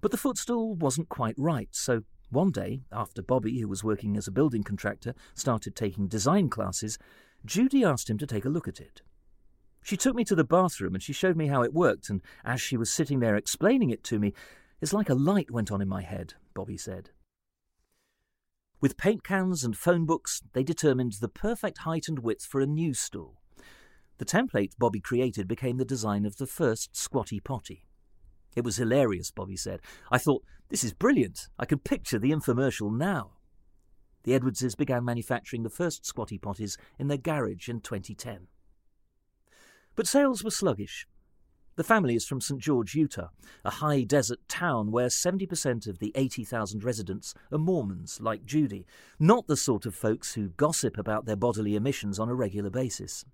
But 0.00 0.12
the 0.12 0.16
footstool 0.16 0.74
wasn't 0.76 1.08
quite 1.08 1.34
right, 1.36 1.68
so 1.72 2.04
one 2.30 2.52
day, 2.52 2.82
after 2.92 3.22
Bobby, 3.22 3.58
who 3.58 3.66
was 3.66 3.82
working 3.82 4.16
as 4.16 4.28
a 4.28 4.32
building 4.32 4.62
contractor, 4.62 5.14
started 5.34 5.74
taking 5.74 6.06
design 6.06 6.48
classes, 6.48 6.96
Judy 7.44 7.84
asked 7.84 8.08
him 8.08 8.18
to 8.18 8.26
take 8.26 8.44
a 8.44 8.50
look 8.50 8.68
at 8.68 8.80
it. 8.80 9.02
She 9.82 9.96
took 9.96 10.14
me 10.14 10.24
to 10.24 10.34
the 10.34 10.44
bathroom 10.44 10.94
and 10.94 11.02
she 11.02 11.12
showed 11.12 11.36
me 11.36 11.46
how 11.46 11.62
it 11.62 11.74
worked, 11.74 12.10
and 12.10 12.20
as 12.44 12.60
she 12.60 12.76
was 12.76 12.92
sitting 12.92 13.20
there 13.20 13.36
explaining 13.36 13.90
it 13.90 14.04
to 14.04 14.18
me, 14.18 14.34
it's 14.80 14.92
like 14.92 15.08
a 15.08 15.14
light 15.14 15.50
went 15.50 15.70
on 15.70 15.82
in 15.82 15.88
my 15.88 16.02
head, 16.02 16.34
Bobby 16.54 16.76
said. 16.76 17.10
With 18.80 18.96
paint 18.96 19.22
cans 19.24 19.62
and 19.62 19.76
phone 19.76 20.06
books, 20.06 20.42
they 20.52 20.62
determined 20.62 21.14
the 21.14 21.28
perfect 21.28 21.78
height 21.78 22.08
and 22.08 22.20
width 22.20 22.44
for 22.44 22.60
a 22.60 22.66
news 22.66 22.98
stool. 22.98 23.40
The 24.16 24.24
template 24.24 24.72
Bobby 24.78 25.00
created 25.00 25.48
became 25.48 25.76
the 25.76 25.84
design 25.84 26.24
of 26.24 26.36
the 26.36 26.46
first 26.46 26.96
Squatty 26.96 27.40
Potty. 27.40 27.86
It 28.56 28.64
was 28.64 28.76
hilarious, 28.76 29.30
Bobby 29.30 29.56
said. 29.56 29.80
I 30.10 30.18
thought, 30.18 30.44
this 30.68 30.84
is 30.84 30.92
brilliant. 30.92 31.48
I 31.58 31.66
can 31.66 31.78
picture 31.78 32.18
the 32.18 32.30
infomercial 32.30 32.90
now. 32.96 33.32
The 34.24 34.34
Edwardses 34.34 34.74
began 34.74 35.04
manufacturing 35.04 35.62
the 35.62 35.70
first 35.70 36.04
Squatty 36.04 36.38
Potties 36.38 36.76
in 36.98 37.08
their 37.08 37.18
garage 37.18 37.68
in 37.68 37.80
2010. 37.80 38.48
But 39.96 40.06
sales 40.06 40.42
were 40.44 40.50
sluggish. 40.50 41.06
The 41.76 41.84
family 41.84 42.14
is 42.14 42.26
from 42.26 42.40
St. 42.40 42.60
George, 42.60 42.94
Utah, 42.94 43.28
a 43.64 43.70
high 43.70 44.02
desert 44.02 44.40
town 44.48 44.90
where 44.90 45.06
70% 45.06 45.86
of 45.86 45.98
the 45.98 46.12
80,000 46.14 46.84
residents 46.84 47.32
are 47.50 47.58
Mormons, 47.58 48.20
like 48.20 48.44
Judy, 48.44 48.86
not 49.18 49.46
the 49.46 49.56
sort 49.56 49.86
of 49.86 49.94
folks 49.94 50.34
who 50.34 50.50
gossip 50.50 50.98
about 50.98 51.24
their 51.24 51.36
bodily 51.36 51.76
emissions 51.76 52.18
on 52.18 52.28
a 52.28 52.34
regular 52.34 52.70
basis. 52.70 53.24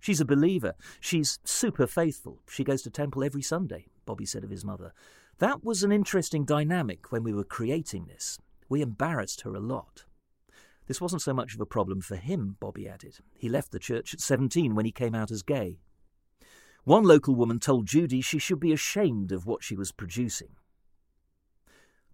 She's 0.00 0.20
a 0.20 0.24
believer. 0.24 0.74
She's 1.00 1.40
super 1.44 1.86
faithful. 1.86 2.40
She 2.48 2.64
goes 2.64 2.82
to 2.82 2.90
temple 2.90 3.24
every 3.24 3.42
Sunday, 3.42 3.86
Bobby 4.06 4.24
said 4.24 4.44
of 4.44 4.50
his 4.50 4.64
mother. 4.64 4.92
That 5.38 5.62
was 5.62 5.82
an 5.82 5.92
interesting 5.92 6.44
dynamic 6.44 7.12
when 7.12 7.22
we 7.22 7.34
were 7.34 7.44
creating 7.44 8.06
this. 8.06 8.38
We 8.68 8.80
embarrassed 8.80 9.42
her 9.42 9.54
a 9.54 9.60
lot. 9.60 10.04
This 10.88 11.02
wasn't 11.02 11.20
so 11.20 11.34
much 11.34 11.54
of 11.54 11.60
a 11.60 11.66
problem 11.66 12.00
for 12.00 12.16
him, 12.16 12.56
Bobby 12.58 12.88
added. 12.88 13.18
He 13.36 13.50
left 13.50 13.72
the 13.72 13.78
church 13.78 14.14
at 14.14 14.22
17 14.22 14.74
when 14.74 14.86
he 14.86 14.90
came 14.90 15.14
out 15.14 15.30
as 15.30 15.42
gay. 15.42 15.78
One 16.84 17.04
local 17.04 17.34
woman 17.34 17.60
told 17.60 17.86
Judy 17.86 18.22
she 18.22 18.38
should 18.38 18.58
be 18.58 18.72
ashamed 18.72 19.30
of 19.30 19.46
what 19.46 19.62
she 19.62 19.76
was 19.76 19.92
producing. 19.92 20.48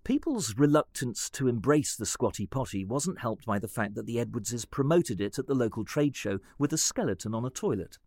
People's 0.02 0.58
reluctance 0.58 1.30
to 1.30 1.46
embrace 1.46 1.94
the 1.94 2.04
squatty 2.04 2.46
potty 2.46 2.84
wasn't 2.84 3.20
helped 3.20 3.46
by 3.46 3.60
the 3.60 3.68
fact 3.68 3.94
that 3.94 4.06
the 4.06 4.18
Edwardses 4.18 4.64
promoted 4.64 5.20
it 5.20 5.38
at 5.38 5.46
the 5.46 5.54
local 5.54 5.84
trade 5.84 6.16
show 6.16 6.40
with 6.58 6.72
a 6.72 6.76
skeleton 6.76 7.32
on 7.32 7.44
a 7.44 7.50
toilet. 7.50 7.98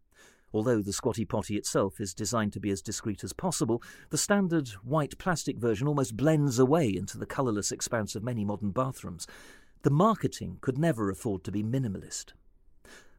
Although 0.53 0.82
the 0.82 0.93
squatty 0.93 1.23
potty 1.23 1.56
itself 1.56 2.01
is 2.01 2.13
designed 2.13 2.53
to 2.53 2.60
be 2.60 2.71
as 2.71 2.82
discreet 2.82 3.23
as 3.23 3.34
possible, 3.34 3.82
the 4.10 4.17
standard 4.17 4.67
white 4.84 5.17
plastic 5.17 5.58
version 5.58 5.88
almost 5.88 6.17
blends 6.17 6.60
away 6.60 6.89
into 6.89 7.17
the 7.17 7.25
colourless 7.25 7.71
expanse 7.71 8.15
of 8.15 8.23
many 8.23 8.43
modern 8.43 8.71
bathrooms. 8.71 9.25
The 9.88 9.91
marketing 9.91 10.58
could 10.60 10.78
never 10.78 11.10
afford 11.10 11.45
to 11.45 11.52
be 11.54 11.63
minimalist. 11.63 12.34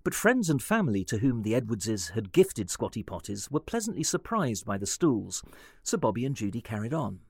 But 0.05 0.13
friends 0.13 0.51
and 0.51 0.63
family 0.63 1.03
to 1.05 1.17
whom 1.17 1.41
the 1.41 1.55
Edwardses 1.55 2.11
had 2.11 2.31
gifted 2.31 2.69
squatty 2.69 3.03
potties 3.03 3.51
were 3.51 3.59
pleasantly 3.59 4.03
surprised 4.03 4.67
by 4.67 4.77
the 4.77 4.85
stools, 4.85 5.43
so 5.83 5.97
Bobby 5.97 6.27
and 6.27 6.37
Judy 6.37 6.61
carried 6.61 6.93
on. 6.93 7.21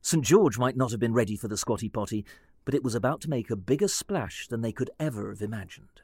St. 0.00 0.24
George 0.24 0.56
might 0.56 0.74
not 0.74 0.90
have 0.90 0.98
been 0.98 1.12
ready 1.12 1.36
for 1.36 1.48
the 1.48 1.58
squatty 1.58 1.90
potty, 1.90 2.24
but 2.64 2.72
it 2.72 2.82
was 2.82 2.94
about 2.94 3.20
to 3.20 3.28
make 3.28 3.50
a 3.50 3.56
bigger 3.56 3.88
splash 3.88 4.48
than 4.48 4.62
they 4.62 4.72
could 4.72 4.88
ever 4.98 5.28
have 5.28 5.42
imagined. 5.42 6.00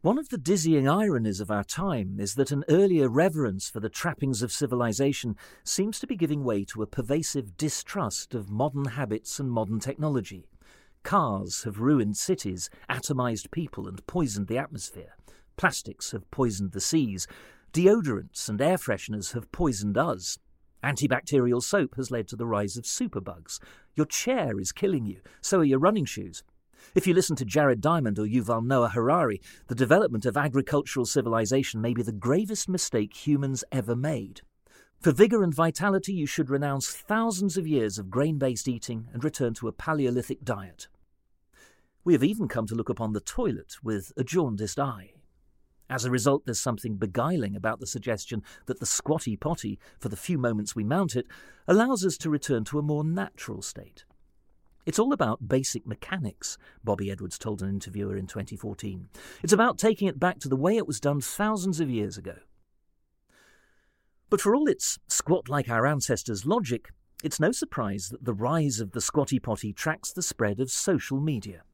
One 0.00 0.16
of 0.16 0.30
the 0.30 0.38
dizzying 0.38 0.88
ironies 0.88 1.40
of 1.40 1.50
our 1.50 1.62
time 1.62 2.18
is 2.18 2.36
that 2.36 2.52
an 2.52 2.64
earlier 2.70 3.10
reverence 3.10 3.68
for 3.68 3.80
the 3.80 3.90
trappings 3.90 4.40
of 4.40 4.50
civilization 4.50 5.36
seems 5.62 6.00
to 6.00 6.06
be 6.06 6.16
giving 6.16 6.42
way 6.42 6.64
to 6.64 6.80
a 6.80 6.86
pervasive 6.86 7.58
distrust 7.58 8.34
of 8.34 8.48
modern 8.48 8.86
habits 8.86 9.38
and 9.38 9.50
modern 9.50 9.78
technology. 9.78 10.46
Cars 11.02 11.64
have 11.64 11.80
ruined 11.80 12.16
cities, 12.16 12.70
atomized 12.88 13.50
people, 13.50 13.88
and 13.88 14.06
poisoned 14.06 14.46
the 14.46 14.58
atmosphere. 14.58 15.16
Plastics 15.56 16.12
have 16.12 16.30
poisoned 16.30 16.72
the 16.72 16.80
seas. 16.80 17.26
Deodorants 17.72 18.48
and 18.48 18.60
air 18.60 18.76
fresheners 18.76 19.32
have 19.32 19.50
poisoned 19.52 19.96
us. 19.96 20.38
Antibacterial 20.82 21.62
soap 21.62 21.96
has 21.96 22.10
led 22.10 22.26
to 22.28 22.36
the 22.36 22.46
rise 22.46 22.76
of 22.76 22.84
superbugs. 22.84 23.58
Your 23.94 24.06
chair 24.06 24.58
is 24.58 24.72
killing 24.72 25.04
you, 25.04 25.20
so 25.40 25.60
are 25.60 25.64
your 25.64 25.78
running 25.78 26.04
shoes. 26.04 26.42
If 26.94 27.06
you 27.06 27.14
listen 27.14 27.36
to 27.36 27.44
Jared 27.44 27.80
Diamond 27.80 28.18
or 28.18 28.24
Yuval 28.24 28.64
Noah 28.64 28.88
Harari, 28.88 29.40
the 29.68 29.74
development 29.74 30.24
of 30.24 30.36
agricultural 30.36 31.06
civilization 31.06 31.80
may 31.80 31.92
be 31.92 32.02
the 32.02 32.12
gravest 32.12 32.68
mistake 32.68 33.14
humans 33.26 33.64
ever 33.70 33.94
made. 33.94 34.40
For 35.00 35.12
vigour 35.12 35.42
and 35.42 35.54
vitality, 35.54 36.12
you 36.12 36.26
should 36.26 36.50
renounce 36.50 36.90
thousands 36.90 37.56
of 37.56 37.66
years 37.66 37.98
of 37.98 38.10
grain 38.10 38.36
based 38.36 38.68
eating 38.68 39.08
and 39.14 39.24
return 39.24 39.54
to 39.54 39.66
a 39.66 39.72
Paleolithic 39.72 40.44
diet. 40.44 40.88
We 42.04 42.12
have 42.12 42.22
even 42.22 42.48
come 42.48 42.66
to 42.66 42.74
look 42.74 42.90
upon 42.90 43.14
the 43.14 43.20
toilet 43.20 43.76
with 43.82 44.12
a 44.18 44.24
jaundiced 44.24 44.78
eye. 44.78 45.14
As 45.88 46.04
a 46.04 46.10
result, 46.10 46.44
there's 46.44 46.60
something 46.60 46.96
beguiling 46.96 47.56
about 47.56 47.80
the 47.80 47.86
suggestion 47.86 48.42
that 48.66 48.78
the 48.78 48.84
squatty 48.84 49.36
potty, 49.36 49.78
for 49.98 50.10
the 50.10 50.18
few 50.18 50.36
moments 50.36 50.76
we 50.76 50.84
mount 50.84 51.16
it, 51.16 51.26
allows 51.66 52.04
us 52.04 52.18
to 52.18 52.28
return 52.28 52.64
to 52.64 52.78
a 52.78 52.82
more 52.82 53.02
natural 53.02 53.62
state. 53.62 54.04
It's 54.84 54.98
all 54.98 55.14
about 55.14 55.48
basic 55.48 55.86
mechanics, 55.86 56.58
Bobby 56.84 57.10
Edwards 57.10 57.38
told 57.38 57.62
an 57.62 57.70
interviewer 57.70 58.18
in 58.18 58.26
2014. 58.26 59.08
It's 59.42 59.54
about 59.54 59.78
taking 59.78 60.08
it 60.08 60.20
back 60.20 60.40
to 60.40 60.48
the 60.50 60.56
way 60.56 60.76
it 60.76 60.86
was 60.86 61.00
done 61.00 61.22
thousands 61.22 61.80
of 61.80 61.88
years 61.88 62.18
ago. 62.18 62.36
But 64.30 64.40
for 64.40 64.54
all 64.54 64.68
its 64.68 64.98
squat 65.08 65.48
like 65.48 65.68
our 65.68 65.86
ancestors 65.86 66.46
logic, 66.46 66.90
it's 67.24 67.40
no 67.40 67.50
surprise 67.50 68.08
that 68.10 68.24
the 68.24 68.32
rise 68.32 68.78
of 68.78 68.92
the 68.92 69.00
squatty 69.00 69.40
potty 69.40 69.72
tracks 69.72 70.12
the 70.12 70.22
spread 70.22 70.60
of 70.60 70.70
social 70.70 71.20
media. 71.20 71.64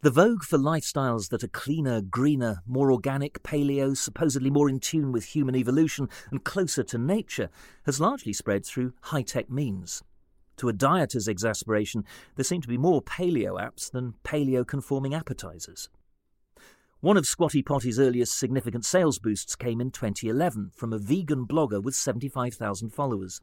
The 0.00 0.10
vogue 0.10 0.44
for 0.44 0.58
lifestyles 0.58 1.28
that 1.28 1.44
are 1.44 1.48
cleaner, 1.48 2.00
greener, 2.00 2.62
more 2.66 2.90
organic, 2.90 3.42
paleo, 3.42 3.96
supposedly 3.96 4.48
more 4.48 4.68
in 4.70 4.80
tune 4.80 5.12
with 5.12 5.26
human 5.26 5.56
evolution 5.56 6.08
and 6.30 6.42
closer 6.42 6.82
to 6.84 6.98
nature, 6.98 7.50
has 7.84 8.00
largely 8.00 8.32
spread 8.32 8.64
through 8.64 8.94
high 9.02 9.22
tech 9.22 9.50
means. 9.50 10.02
To 10.58 10.68
a 10.68 10.72
dieter's 10.72 11.28
exasperation, 11.28 12.04
there 12.36 12.44
seem 12.44 12.62
to 12.62 12.68
be 12.68 12.78
more 12.78 13.02
paleo 13.02 13.60
apps 13.60 13.90
than 13.90 14.14
paleo 14.24 14.66
conforming 14.66 15.14
appetizers. 15.14 15.88
One 17.00 17.16
of 17.16 17.26
Squatty 17.26 17.62
Potty's 17.62 18.00
earliest 18.00 18.36
significant 18.36 18.84
sales 18.84 19.20
boosts 19.20 19.54
came 19.54 19.80
in 19.80 19.92
2011 19.92 20.72
from 20.74 20.92
a 20.92 20.98
vegan 20.98 21.46
blogger 21.46 21.80
with 21.80 21.94
75,000 21.94 22.90
followers. 22.90 23.40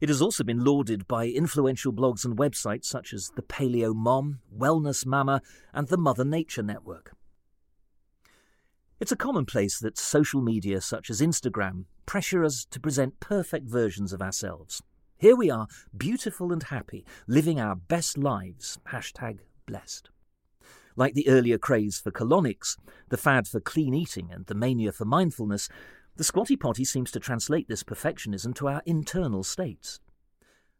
It 0.00 0.08
has 0.08 0.22
also 0.22 0.44
been 0.44 0.64
lauded 0.64 1.06
by 1.06 1.26
influential 1.26 1.92
blogs 1.92 2.24
and 2.24 2.38
websites 2.38 2.86
such 2.86 3.12
as 3.12 3.32
the 3.36 3.42
Paleo 3.42 3.94
Mom, 3.94 4.40
Wellness 4.56 5.04
Mama, 5.04 5.42
and 5.74 5.88
the 5.88 5.98
Mother 5.98 6.24
Nature 6.24 6.62
Network. 6.62 7.12
It's 8.98 9.12
a 9.12 9.16
commonplace 9.16 9.78
that 9.80 9.98
social 9.98 10.40
media 10.40 10.80
such 10.80 11.10
as 11.10 11.20
Instagram 11.20 11.84
pressure 12.06 12.42
us 12.42 12.66
to 12.70 12.80
present 12.80 13.20
perfect 13.20 13.68
versions 13.68 14.14
of 14.14 14.22
ourselves. 14.22 14.82
Here 15.18 15.36
we 15.36 15.50
are, 15.50 15.66
beautiful 15.94 16.50
and 16.50 16.62
happy, 16.62 17.04
living 17.26 17.60
our 17.60 17.76
best 17.76 18.16
lives. 18.16 18.78
Hashtag 18.90 19.40
blessed. 19.66 20.08
Like 20.96 21.14
the 21.14 21.28
earlier 21.28 21.58
craze 21.58 21.98
for 21.98 22.10
colonics, 22.10 22.76
the 23.08 23.16
fad 23.16 23.46
for 23.46 23.60
clean 23.60 23.94
eating, 23.94 24.30
and 24.32 24.46
the 24.46 24.54
mania 24.54 24.92
for 24.92 25.04
mindfulness, 25.04 25.68
the 26.16 26.24
squatty 26.24 26.56
potty 26.56 26.84
seems 26.84 27.10
to 27.12 27.20
translate 27.20 27.68
this 27.68 27.82
perfectionism 27.82 28.54
to 28.56 28.68
our 28.68 28.82
internal 28.84 29.42
states. 29.42 30.00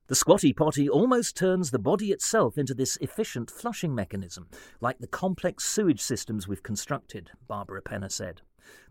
The 0.08 0.16
squatty 0.16 0.52
potty 0.52 0.88
almost 0.88 1.36
turns 1.36 1.70
the 1.70 1.78
body 1.78 2.10
itself 2.10 2.58
into 2.58 2.74
this 2.74 2.96
efficient 3.00 3.48
flushing 3.48 3.94
mechanism, 3.94 4.48
like 4.80 4.98
the 4.98 5.06
complex 5.06 5.64
sewage 5.64 6.00
systems 6.00 6.48
we've 6.48 6.64
constructed, 6.64 7.30
Barbara 7.46 7.80
Penner 7.80 8.10
said. 8.10 8.42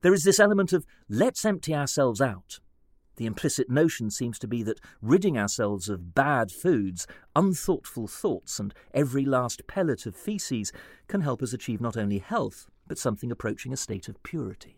There 0.02 0.14
is 0.14 0.24
this 0.24 0.40
element 0.40 0.72
of 0.72 0.86
let's 1.10 1.44
empty 1.44 1.76
ourselves 1.76 2.22
out. 2.22 2.60
The 3.20 3.26
implicit 3.26 3.70
notion 3.70 4.12
seems 4.12 4.40
to 4.40 4.48
be 4.48 4.64
that 4.64 4.80
ridding 5.02 5.38
ourselves 5.38 5.90
of 5.90 6.16
bad 6.16 6.54
foods, 6.54 7.06
unthoughtful 7.36 8.08
thoughts, 8.08 8.62
and 8.62 8.74
every 8.94 9.26
last 9.26 9.68
pellet 9.68 10.06
of 10.06 10.16
feces 10.16 10.72
can 11.10 11.20
help 11.20 11.44
us 11.44 11.52
achieve 11.52 11.82
not 11.82 11.98
only 11.98 12.20
health, 12.20 12.70
but 12.88 12.98
something 12.98 13.30
approaching 13.30 13.74
a 13.74 13.78
state 13.78 14.08
of 14.08 14.24
purity. 14.24 14.78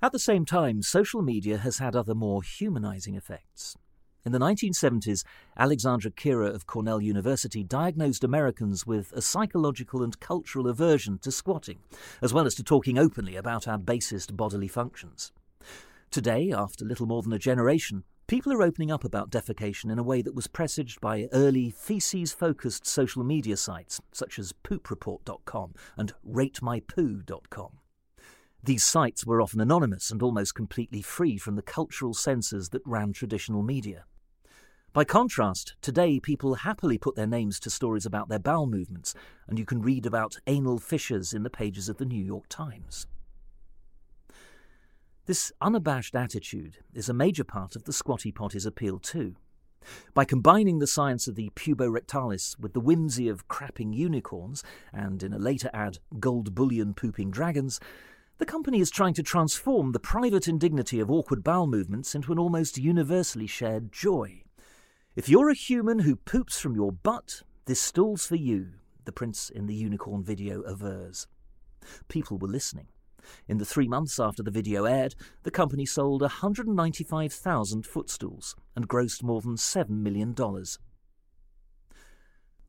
At 0.00 0.12
the 0.12 0.18
same 0.18 0.46
time, 0.46 0.80
social 0.80 1.20
media 1.20 1.58
has 1.58 1.76
had 1.76 1.94
other 1.94 2.14
more 2.14 2.42
humanizing 2.42 3.14
effects. 3.14 3.76
In 4.24 4.32
the 4.32 4.38
1970s, 4.38 5.22
Alexander 5.58 6.08
Kira 6.08 6.54
of 6.54 6.66
Cornell 6.66 7.02
University 7.02 7.62
diagnosed 7.62 8.24
Americans 8.24 8.86
with 8.86 9.12
a 9.12 9.20
psychological 9.20 10.02
and 10.02 10.18
cultural 10.18 10.66
aversion 10.66 11.18
to 11.18 11.30
squatting, 11.30 11.80
as 12.22 12.32
well 12.32 12.46
as 12.46 12.54
to 12.54 12.62
talking 12.62 12.96
openly 12.96 13.36
about 13.36 13.68
our 13.68 13.76
basest 13.76 14.34
bodily 14.34 14.68
functions. 14.68 15.30
Today, 16.12 16.52
after 16.54 16.84
little 16.84 17.06
more 17.06 17.22
than 17.22 17.32
a 17.32 17.38
generation, 17.38 18.04
people 18.26 18.52
are 18.52 18.62
opening 18.62 18.90
up 18.90 19.02
about 19.02 19.30
defecation 19.30 19.90
in 19.90 19.98
a 19.98 20.02
way 20.02 20.20
that 20.20 20.34
was 20.34 20.46
presaged 20.46 21.00
by 21.00 21.26
early 21.32 21.70
feces 21.70 22.34
focused 22.34 22.86
social 22.86 23.24
media 23.24 23.56
sites 23.56 23.98
such 24.12 24.38
as 24.38 24.52
poopreport.com 24.52 25.72
and 25.96 26.12
ratemypoo.com. 26.28 27.78
These 28.62 28.84
sites 28.84 29.24
were 29.24 29.40
often 29.40 29.62
anonymous 29.62 30.10
and 30.10 30.22
almost 30.22 30.54
completely 30.54 31.00
free 31.00 31.38
from 31.38 31.56
the 31.56 31.62
cultural 31.62 32.12
censors 32.12 32.68
that 32.68 32.82
ran 32.84 33.14
traditional 33.14 33.62
media. 33.62 34.04
By 34.92 35.04
contrast, 35.04 35.76
today 35.80 36.20
people 36.20 36.56
happily 36.56 36.98
put 36.98 37.16
their 37.16 37.26
names 37.26 37.58
to 37.60 37.70
stories 37.70 38.04
about 38.04 38.28
their 38.28 38.38
bowel 38.38 38.66
movements, 38.66 39.14
and 39.48 39.58
you 39.58 39.64
can 39.64 39.80
read 39.80 40.04
about 40.04 40.36
anal 40.46 40.78
fissures 40.78 41.32
in 41.32 41.42
the 41.42 41.48
pages 41.48 41.88
of 41.88 41.96
the 41.96 42.04
New 42.04 42.22
York 42.22 42.44
Times. 42.50 43.06
This 45.24 45.52
unabashed 45.60 46.16
attitude 46.16 46.78
is 46.92 47.08
a 47.08 47.14
major 47.14 47.44
part 47.44 47.76
of 47.76 47.84
the 47.84 47.92
squatty 47.92 48.32
potty's 48.32 48.66
appeal 48.66 48.98
too. 48.98 49.36
By 50.14 50.24
combining 50.24 50.80
the 50.80 50.86
science 50.88 51.28
of 51.28 51.36
the 51.36 51.50
puborectalis 51.54 52.58
with 52.58 52.72
the 52.72 52.80
whimsy 52.80 53.28
of 53.28 53.46
crapping 53.46 53.94
unicorns, 53.94 54.64
and 54.92 55.22
in 55.22 55.32
a 55.32 55.38
later 55.38 55.70
ad, 55.72 55.98
gold 56.18 56.56
bullion 56.56 56.92
pooping 56.92 57.30
dragons, 57.30 57.78
the 58.38 58.46
company 58.46 58.80
is 58.80 58.90
trying 58.90 59.14
to 59.14 59.22
transform 59.22 59.92
the 59.92 60.00
private 60.00 60.48
indignity 60.48 60.98
of 60.98 61.08
awkward 61.08 61.44
bowel 61.44 61.68
movements 61.68 62.16
into 62.16 62.32
an 62.32 62.38
almost 62.40 62.76
universally 62.76 63.46
shared 63.46 63.92
joy. 63.92 64.42
If 65.14 65.28
you're 65.28 65.50
a 65.50 65.54
human 65.54 66.00
who 66.00 66.16
poops 66.16 66.58
from 66.58 66.74
your 66.74 66.90
butt, 66.90 67.42
this 67.66 67.80
stool's 67.80 68.26
for 68.26 68.34
you, 68.34 68.70
the 69.04 69.12
prince 69.12 69.50
in 69.50 69.66
the 69.66 69.74
unicorn 69.74 70.24
video 70.24 70.64
avers. 70.68 71.28
People 72.08 72.38
were 72.38 72.48
listening. 72.48 72.88
In 73.48 73.58
the 73.58 73.64
three 73.64 73.88
months 73.88 74.18
after 74.18 74.42
the 74.42 74.50
video 74.50 74.84
aired, 74.84 75.14
the 75.42 75.50
company 75.50 75.86
sold 75.86 76.22
195,000 76.22 77.86
footstools 77.86 78.56
and 78.74 78.88
grossed 78.88 79.22
more 79.22 79.40
than 79.40 79.56
$7 79.56 79.88
million. 79.88 80.34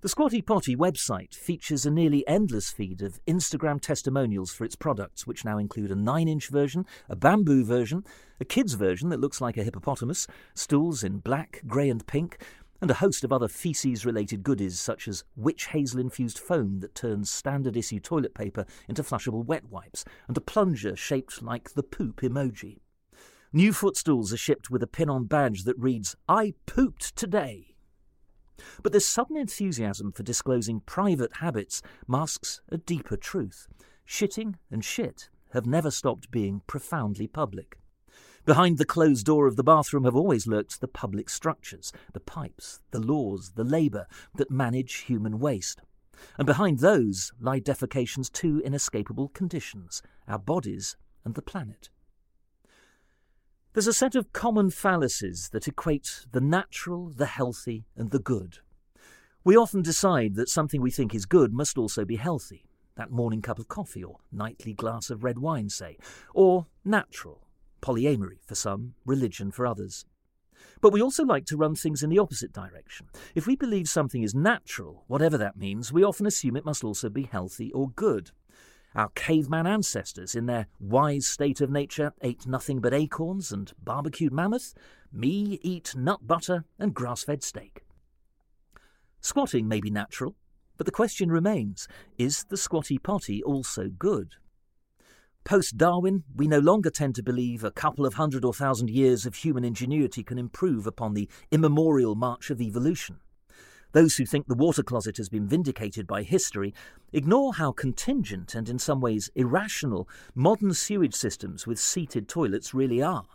The 0.04 0.10
Squatty 0.10 0.42
Potty 0.42 0.76
website 0.76 1.34
features 1.34 1.86
a 1.86 1.90
nearly 1.90 2.28
endless 2.28 2.72
feed 2.72 3.02
of 3.02 3.24
Instagram 3.26 3.80
testimonials 3.80 4.52
for 4.52 4.66
its 4.66 4.76
products, 4.76 5.26
which 5.26 5.46
now 5.46 5.58
include 5.58 5.92
a 5.92 5.96
9 5.96 6.28
inch 6.28 6.50
version, 6.50 6.86
a 7.08 7.16
bamboo 7.16 7.64
version, 7.64 8.04
a 8.38 8.44
kids 8.44 8.74
version 8.74 9.08
that 9.08 9.22
looks 9.22 9.40
like 9.40 9.56
a 9.56 9.64
hippopotamus, 9.64 10.28
stools 10.56 11.06
in 11.06 11.20
black, 11.20 11.62
grey, 11.68 11.90
and 11.90 12.06
pink, 12.06 12.38
and 12.82 12.92
a 12.92 12.96
host 12.96 13.24
of 13.24 13.32
other 13.32 13.48
feces 13.48 14.06
related 14.06 14.44
goodies 14.44 14.80
such 14.80 15.08
as 15.08 15.24
witch 15.36 15.68
hazel 15.68 16.00
infused 16.00 16.40
foam 16.40 16.80
that 16.80 16.96
turns 16.96 17.30
standard 17.30 17.78
issue 17.78 18.00
toilet 18.00 18.34
paper 18.34 18.66
into 18.88 19.04
flushable 19.04 19.46
wet 19.46 19.66
wipes, 19.70 20.04
and 20.28 20.38
a 20.38 20.42
plunger 20.42 20.96
shaped 20.96 21.42
like 21.42 21.74
the 21.74 21.84
poop 21.84 22.22
emoji. 22.22 22.80
New 23.52 23.72
footstools 23.72 24.34
are 24.34 24.38
shipped 24.38 24.70
with 24.70 24.82
a 24.82 24.88
pin 24.88 25.10
on 25.10 25.26
badge 25.26 25.64
that 25.64 25.78
reads, 25.78 26.16
I 26.28 26.56
pooped 26.66 27.16
today. 27.16 27.76
But 28.82 28.92
this 28.92 29.08
sudden 29.08 29.38
enthusiasm 29.38 30.12
for 30.12 30.24
disclosing 30.24 30.80
private 30.80 31.38
habits 31.38 31.82
masks 32.08 32.62
a 32.70 32.78
deeper 32.78 33.18
truth. 33.18 33.68
Shitting 34.08 34.56
and 34.72 34.84
shit 34.84 35.30
have 35.52 35.66
never 35.66 35.92
stopped 35.92 36.32
being 36.32 36.62
profoundly 36.66 37.28
public. 37.28 37.78
Behind 38.46 38.78
the 38.78 38.86
closed 38.86 39.26
door 39.26 39.48
of 39.48 39.56
the 39.56 39.64
bathroom 39.64 40.04
have 40.04 40.18
always 40.18 40.48
lurked 40.48 40.82
the 40.82 40.88
public 40.88 41.30
structures, 41.30 41.94
the 42.12 42.20
pipes, 42.20 42.82
the 42.92 43.00
laws, 43.00 43.54
the 43.56 43.64
labour 43.64 44.06
that 44.36 44.52
manage 44.52 44.96
human 44.96 45.40
waste. 45.40 45.82
And 46.38 46.46
behind 46.46 46.80
those 46.80 47.32
lie 47.40 47.62
defecation's 47.62 48.30
two 48.30 48.62
inescapable 48.66 49.30
conditions 49.30 50.02
our 50.28 50.40
bodies 50.40 50.98
and 51.24 51.36
the 51.36 51.42
planet. 51.42 51.90
There's 53.74 53.88
a 53.88 53.94
set 53.94 54.14
of 54.14 54.34
common 54.34 54.70
fallacies 54.70 55.50
that 55.50 55.68
equate 55.68 56.26
the 56.32 56.42
natural, 56.42 57.10
the 57.16 57.26
healthy, 57.26 57.86
and 57.96 58.12
the 58.12 58.20
good. 58.20 58.60
We 59.46 59.56
often 59.58 59.82
decide 59.82 60.36
that 60.36 60.50
something 60.50 60.82
we 60.82 60.92
think 60.92 61.16
is 61.16 61.26
good 61.26 61.54
must 61.54 61.78
also 61.78 62.06
be 62.06 62.18
healthy, 62.18 62.66
that 62.96 63.10
morning 63.10 63.42
cup 63.42 63.58
of 63.58 63.68
coffee 63.70 64.04
or 64.04 64.18
nightly 64.32 64.74
glass 64.74 65.10
of 65.10 65.24
red 65.24 65.40
wine, 65.40 65.70
say, 65.70 65.98
or 66.34 66.68
natural, 66.86 67.43
polyamory 67.84 68.40
for 68.46 68.56
some, 68.56 68.96
religion 69.06 69.52
for 69.52 69.68
others. 69.68 70.06
But 70.82 70.94
we 70.94 71.02
also 71.02 71.26
like 71.26 71.46
to 71.48 71.58
run 71.58 71.76
things 71.76 72.02
in 72.02 72.10
the 72.10 72.20
opposite 72.20 72.54
direction. 72.54 73.08
If 73.36 73.46
we 73.46 73.56
believe 73.56 73.90
something 73.90 74.24
is 74.24 74.34
natural, 74.34 75.04
whatever 75.08 75.38
that 75.38 75.58
means, 75.58 75.92
we 75.92 76.04
often 76.04 76.26
assume 76.26 76.56
it 76.56 76.66
must 76.66 76.84
also 76.84 77.10
be 77.10 77.24
healthy 77.24 77.72
or 77.74 77.90
good. 77.90 78.32
Our 78.96 79.10
caveman 79.10 79.68
ancestors, 79.68 80.36
in 80.36 80.46
their 80.46 80.68
wise 80.80 81.26
state 81.26 81.62
of 81.62 81.70
nature, 81.70 82.14
ate 82.22 82.48
nothing 82.48 82.80
but 82.80 82.94
acorns 82.94 83.52
and 83.52 83.72
barbecued 83.84 84.32
mammoth. 84.32 84.74
Me 85.12 85.60
eat 85.62 85.94
nut 85.96 86.26
butter 86.26 86.64
and 86.80 86.94
grass 86.94 87.24
fed 87.24 87.44
steak. 87.44 87.84
Squatting 89.20 89.68
may 89.68 89.82
be 89.82 89.90
natural, 89.90 90.36
but 90.78 90.86
the 90.86 90.92
question 90.92 91.32
remains 91.32 91.88
is 92.18 92.46
the 92.46 92.58
squatty 92.58 92.98
potty 92.98 93.44
also 93.44 93.90
good? 93.90 94.36
Post 95.46 95.78
Darwin, 95.78 96.24
we 96.34 96.48
no 96.48 96.60
longer 96.60 96.90
tend 96.90 97.16
to 97.16 97.24
believe 97.24 97.66
a 97.66 97.72
couple 97.72 98.06
of 98.06 98.14
hundred 98.14 98.46
or 98.46 98.54
thousand 98.54 98.90
years 98.90 99.26
of 99.26 99.36
human 99.36 99.66
ingenuity 99.66 100.24
can 100.24 100.38
improve 100.38 100.88
upon 100.88 101.14
the 101.14 101.28
immemorial 101.52 102.16
march 102.16 102.50
of 102.50 102.62
evolution. 102.62 103.18
Those 103.92 104.16
who 104.16 104.26
think 104.26 104.48
the 104.48 104.56
water 104.56 104.84
closet 104.84 105.18
has 105.18 105.28
been 105.28 105.46
vindicated 105.46 106.08
by 106.08 106.24
history 106.24 106.74
ignore 107.12 107.56
how 107.56 107.74
contingent 107.74 108.56
and 108.56 108.70
in 108.70 108.80
some 108.80 109.02
ways 109.02 109.30
irrational 109.36 110.08
modern 110.34 110.74
sewage 110.74 111.14
systems 111.14 111.68
with 111.68 111.78
seated 111.78 112.30
toilets 112.30 112.74
really 112.74 113.02
are. 113.02 113.26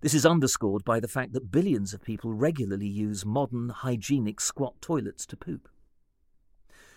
This 0.00 0.14
is 0.14 0.26
underscored 0.26 0.84
by 0.84 0.98
the 0.98 1.06
fact 1.06 1.34
that 1.34 1.52
billions 1.52 1.94
of 1.94 2.02
people 2.02 2.34
regularly 2.34 2.88
use 2.88 3.24
modern, 3.24 3.68
hygienic 3.68 4.40
squat 4.40 4.74
toilets 4.80 5.24
to 5.26 5.36
poop. 5.36 5.68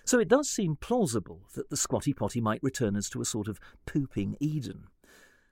So 0.04 0.20
it 0.20 0.28
does 0.28 0.50
seem 0.50 0.76
plausible 0.76 1.48
that 1.56 1.70
the 1.70 1.78
squatty 1.78 2.14
potty 2.14 2.42
might 2.42 2.64
return 2.64 2.96
us 2.96 3.10
to 3.10 3.22
a 3.22 3.26
sort 3.26 3.48
of 3.48 3.60
pooping 3.86 4.36
Eden. 4.40 4.86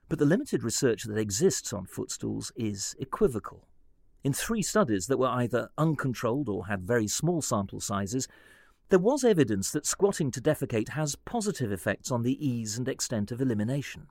But 0.08 0.20
the 0.20 0.26
limited 0.26 0.64
research 0.64 1.04
that 1.04 1.18
exists 1.18 1.72
on 1.72 1.86
footstools 1.86 2.52
is 2.56 2.96
equivocal. 3.00 3.68
In 4.24 4.34
three 4.34 4.62
studies 4.62 5.08
that 5.08 5.20
were 5.20 5.28
either 5.28 5.70
uncontrolled 5.78 6.50
or 6.50 6.66
had 6.66 6.82
very 6.82 7.08
small 7.08 7.42
sample 7.42 7.80
sizes, 7.80 8.28
there 8.90 9.00
was 9.00 9.24
evidence 9.24 9.72
that 9.72 9.86
squatting 9.86 10.32
to 10.32 10.42
defecate 10.42 10.90
has 10.90 11.16
positive 11.16 11.72
effects 11.72 12.12
on 12.12 12.24
the 12.24 12.46
ease 12.46 12.78
and 12.78 12.88
extent 12.88 13.32
of 13.32 13.40
elimination. 13.40 14.08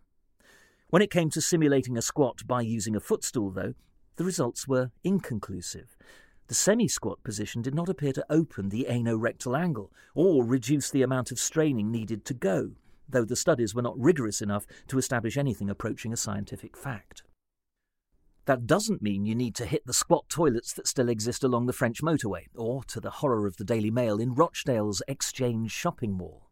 When 0.88 1.02
it 1.02 1.10
came 1.10 1.30
to 1.30 1.40
simulating 1.40 1.98
a 1.98 2.02
squat 2.02 2.46
by 2.46 2.62
using 2.62 2.96
a 2.96 3.00
footstool, 3.00 3.50
though, 3.50 3.74
the 4.16 4.24
results 4.24 4.66
were 4.66 4.92
inconclusive. 5.04 5.96
The 6.48 6.54
semi 6.54 6.88
squat 6.88 7.22
position 7.22 7.60
did 7.60 7.74
not 7.74 7.90
appear 7.90 8.14
to 8.14 8.24
open 8.30 8.70
the 8.70 8.86
anorectal 8.88 9.58
angle 9.58 9.92
or 10.14 10.42
reduce 10.42 10.90
the 10.90 11.02
amount 11.02 11.30
of 11.30 11.38
straining 11.38 11.90
needed 11.90 12.24
to 12.24 12.32
go, 12.32 12.70
though 13.06 13.26
the 13.26 13.36
studies 13.36 13.74
were 13.74 13.82
not 13.82 13.98
rigorous 13.98 14.40
enough 14.40 14.66
to 14.86 14.96
establish 14.96 15.36
anything 15.36 15.68
approaching 15.68 16.10
a 16.10 16.16
scientific 16.16 16.74
fact. 16.74 17.22
That 18.46 18.66
doesn't 18.66 19.02
mean 19.02 19.26
you 19.26 19.34
need 19.34 19.54
to 19.56 19.66
hit 19.66 19.84
the 19.84 19.92
squat 19.92 20.26
toilets 20.30 20.72
that 20.72 20.88
still 20.88 21.10
exist 21.10 21.44
along 21.44 21.66
the 21.66 21.74
French 21.74 22.02
motorway, 22.02 22.46
or, 22.54 22.82
to 22.84 22.98
the 22.98 23.10
horror 23.10 23.46
of 23.46 23.58
the 23.58 23.64
Daily 23.64 23.90
Mail, 23.90 24.18
in 24.18 24.34
Rochdale's 24.34 25.02
Exchange 25.06 25.70
shopping 25.70 26.14
mall. 26.14 26.47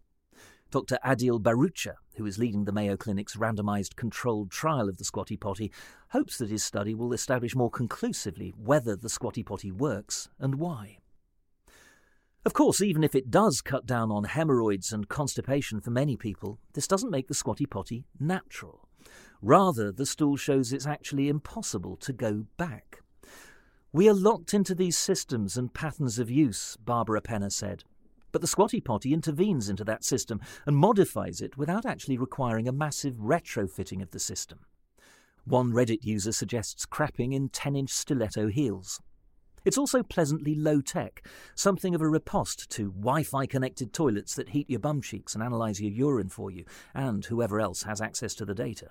Dr. 0.76 0.98
Adil 1.02 1.40
Bharucha, 1.40 1.94
who 2.16 2.26
is 2.26 2.36
leading 2.36 2.66
the 2.66 2.72
Mayo 2.72 2.98
Clinic's 2.98 3.36
randomised 3.36 3.96
controlled 3.96 4.50
trial 4.50 4.90
of 4.90 4.98
the 4.98 5.06
squatty 5.06 5.34
potty, 5.34 5.72
hopes 6.10 6.36
that 6.36 6.50
his 6.50 6.62
study 6.62 6.94
will 6.94 7.14
establish 7.14 7.56
more 7.56 7.70
conclusively 7.70 8.52
whether 8.58 8.94
the 8.94 9.08
squatty 9.08 9.42
potty 9.42 9.72
works 9.72 10.28
and 10.38 10.56
why. 10.56 10.98
Of 12.44 12.52
course, 12.52 12.82
even 12.82 13.02
if 13.02 13.14
it 13.14 13.30
does 13.30 13.62
cut 13.62 13.86
down 13.86 14.10
on 14.10 14.24
hemorrhoids 14.24 14.92
and 14.92 15.08
constipation 15.08 15.80
for 15.80 15.90
many 15.90 16.14
people, 16.14 16.58
this 16.74 16.86
doesn't 16.86 17.10
make 17.10 17.28
the 17.28 17.32
squatty 17.32 17.64
potty 17.64 18.04
natural. 18.20 18.86
Rather, 19.40 19.90
the 19.90 20.04
stool 20.04 20.36
shows 20.36 20.74
it's 20.74 20.86
actually 20.86 21.30
impossible 21.30 21.96
to 21.96 22.12
go 22.12 22.44
back. 22.58 23.00
We 23.94 24.10
are 24.10 24.14
locked 24.14 24.52
into 24.52 24.74
these 24.74 24.98
systems 24.98 25.56
and 25.56 25.72
patterns 25.72 26.18
of 26.18 26.30
use, 26.30 26.76
Barbara 26.84 27.22
Penner 27.22 27.50
said. 27.50 27.84
But 28.36 28.42
the 28.42 28.48
squatty 28.48 28.82
potty 28.82 29.14
intervenes 29.14 29.70
into 29.70 29.82
that 29.84 30.04
system 30.04 30.42
and 30.66 30.76
modifies 30.76 31.40
it 31.40 31.56
without 31.56 31.86
actually 31.86 32.18
requiring 32.18 32.68
a 32.68 32.72
massive 32.72 33.14
retrofitting 33.14 34.02
of 34.02 34.10
the 34.10 34.18
system. 34.18 34.58
One 35.46 35.72
Reddit 35.72 36.04
user 36.04 36.32
suggests 36.32 36.84
crapping 36.84 37.32
in 37.32 37.48
10 37.48 37.74
inch 37.74 37.88
stiletto 37.88 38.48
heels. 38.48 39.00
It's 39.64 39.78
also 39.78 40.02
pleasantly 40.02 40.54
low 40.54 40.82
tech, 40.82 41.26
something 41.54 41.94
of 41.94 42.02
a 42.02 42.08
riposte 42.10 42.68
to 42.72 42.90
Wi 42.90 43.22
Fi 43.22 43.46
connected 43.46 43.94
toilets 43.94 44.34
that 44.34 44.50
heat 44.50 44.68
your 44.68 44.80
bum 44.80 45.00
cheeks 45.00 45.32
and 45.32 45.42
analyse 45.42 45.80
your 45.80 45.92
urine 45.92 46.28
for 46.28 46.50
you, 46.50 46.66
and 46.94 47.24
whoever 47.24 47.58
else 47.58 47.84
has 47.84 48.02
access 48.02 48.34
to 48.34 48.44
the 48.44 48.54
data. 48.54 48.90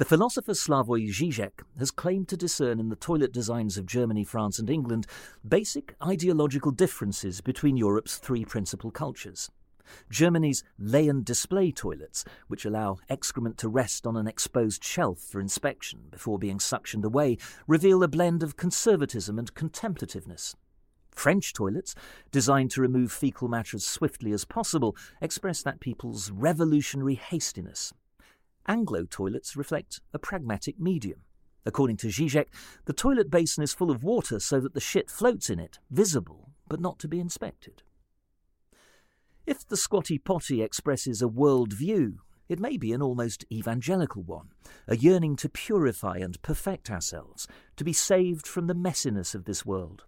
The 0.00 0.06
philosopher 0.06 0.52
Slavoj 0.52 1.10
Žižek 1.10 1.62
has 1.78 1.90
claimed 1.90 2.26
to 2.28 2.36
discern 2.38 2.80
in 2.80 2.88
the 2.88 2.96
toilet 2.96 3.34
designs 3.34 3.76
of 3.76 3.84
Germany, 3.84 4.24
France, 4.24 4.58
and 4.58 4.70
England 4.70 5.06
basic 5.46 5.94
ideological 6.02 6.70
differences 6.70 7.42
between 7.42 7.76
Europe's 7.76 8.16
three 8.16 8.46
principal 8.46 8.90
cultures. 8.90 9.50
Germany's 10.08 10.64
lay 10.78 11.06
and 11.06 11.22
display 11.22 11.70
toilets, 11.70 12.24
which 12.48 12.64
allow 12.64 12.96
excrement 13.10 13.58
to 13.58 13.68
rest 13.68 14.06
on 14.06 14.16
an 14.16 14.26
exposed 14.26 14.82
shelf 14.82 15.18
for 15.18 15.38
inspection 15.38 16.04
before 16.10 16.38
being 16.38 16.56
suctioned 16.56 17.04
away, 17.04 17.36
reveal 17.66 18.02
a 18.02 18.08
blend 18.08 18.42
of 18.42 18.56
conservatism 18.56 19.38
and 19.38 19.52
contemplativeness. 19.52 20.56
French 21.10 21.52
toilets, 21.52 21.94
designed 22.32 22.70
to 22.70 22.80
remove 22.80 23.12
fecal 23.12 23.48
matter 23.48 23.76
as 23.76 23.84
swiftly 23.84 24.32
as 24.32 24.46
possible, 24.46 24.96
express 25.20 25.62
that 25.62 25.78
people's 25.78 26.30
revolutionary 26.30 27.16
hastiness. 27.16 27.92
Anglo 28.66 29.04
toilets 29.04 29.56
reflect 29.56 30.00
a 30.12 30.18
pragmatic 30.18 30.78
medium. 30.78 31.20
According 31.66 31.98
to 31.98 32.08
Zizek, 32.08 32.48
the 32.86 32.92
toilet 32.92 33.30
basin 33.30 33.62
is 33.62 33.74
full 33.74 33.90
of 33.90 34.02
water 34.02 34.40
so 34.40 34.60
that 34.60 34.74
the 34.74 34.80
shit 34.80 35.10
floats 35.10 35.50
in 35.50 35.58
it, 35.58 35.78
visible, 35.90 36.50
but 36.68 36.80
not 36.80 36.98
to 37.00 37.08
be 37.08 37.20
inspected. 37.20 37.82
If 39.46 39.66
the 39.66 39.76
squatty 39.76 40.18
potty 40.18 40.62
expresses 40.62 41.20
a 41.20 41.28
world 41.28 41.72
view, 41.72 42.20
it 42.48 42.58
may 42.58 42.76
be 42.76 42.92
an 42.92 43.02
almost 43.02 43.44
evangelical 43.52 44.22
one, 44.22 44.50
a 44.88 44.96
yearning 44.96 45.36
to 45.36 45.48
purify 45.48 46.16
and 46.16 46.40
perfect 46.42 46.90
ourselves, 46.90 47.46
to 47.76 47.84
be 47.84 47.92
saved 47.92 48.46
from 48.46 48.66
the 48.66 48.74
messiness 48.74 49.34
of 49.34 49.44
this 49.44 49.64
world. 49.64 50.04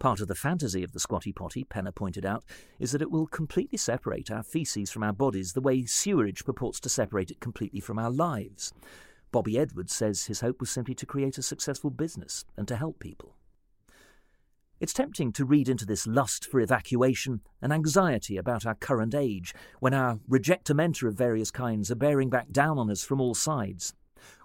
Part 0.00 0.20
of 0.20 0.28
the 0.28 0.34
fantasy 0.34 0.82
of 0.82 0.92
the 0.92 0.98
squatty 0.98 1.30
potty, 1.30 1.62
Penner 1.62 1.94
pointed 1.94 2.24
out, 2.24 2.42
is 2.78 2.92
that 2.92 3.02
it 3.02 3.10
will 3.10 3.26
completely 3.26 3.76
separate 3.76 4.30
our 4.30 4.42
feces 4.42 4.90
from 4.90 5.02
our 5.02 5.12
bodies 5.12 5.52
the 5.52 5.60
way 5.60 5.84
sewerage 5.84 6.42
purports 6.42 6.80
to 6.80 6.88
separate 6.88 7.30
it 7.30 7.38
completely 7.38 7.80
from 7.80 7.98
our 7.98 8.10
lives. 8.10 8.72
Bobby 9.30 9.58
Edwards 9.58 9.94
says 9.94 10.24
his 10.24 10.40
hope 10.40 10.58
was 10.58 10.70
simply 10.70 10.94
to 10.94 11.04
create 11.04 11.36
a 11.36 11.42
successful 11.42 11.90
business 11.90 12.46
and 12.56 12.66
to 12.66 12.76
help 12.76 12.98
people. 12.98 13.36
It's 14.80 14.94
tempting 14.94 15.32
to 15.32 15.44
read 15.44 15.68
into 15.68 15.84
this 15.84 16.06
lust 16.06 16.46
for 16.46 16.60
evacuation 16.60 17.42
an 17.60 17.70
anxiety 17.70 18.38
about 18.38 18.64
our 18.64 18.76
current 18.76 19.14
age, 19.14 19.54
when 19.80 19.92
our 19.92 20.18
rejectamenta 20.30 21.08
of 21.08 21.14
various 21.14 21.50
kinds 21.50 21.90
are 21.90 21.96
bearing 21.96 22.30
back 22.30 22.50
down 22.50 22.78
on 22.78 22.90
us 22.90 23.04
from 23.04 23.20
all 23.20 23.34
sides. 23.34 23.92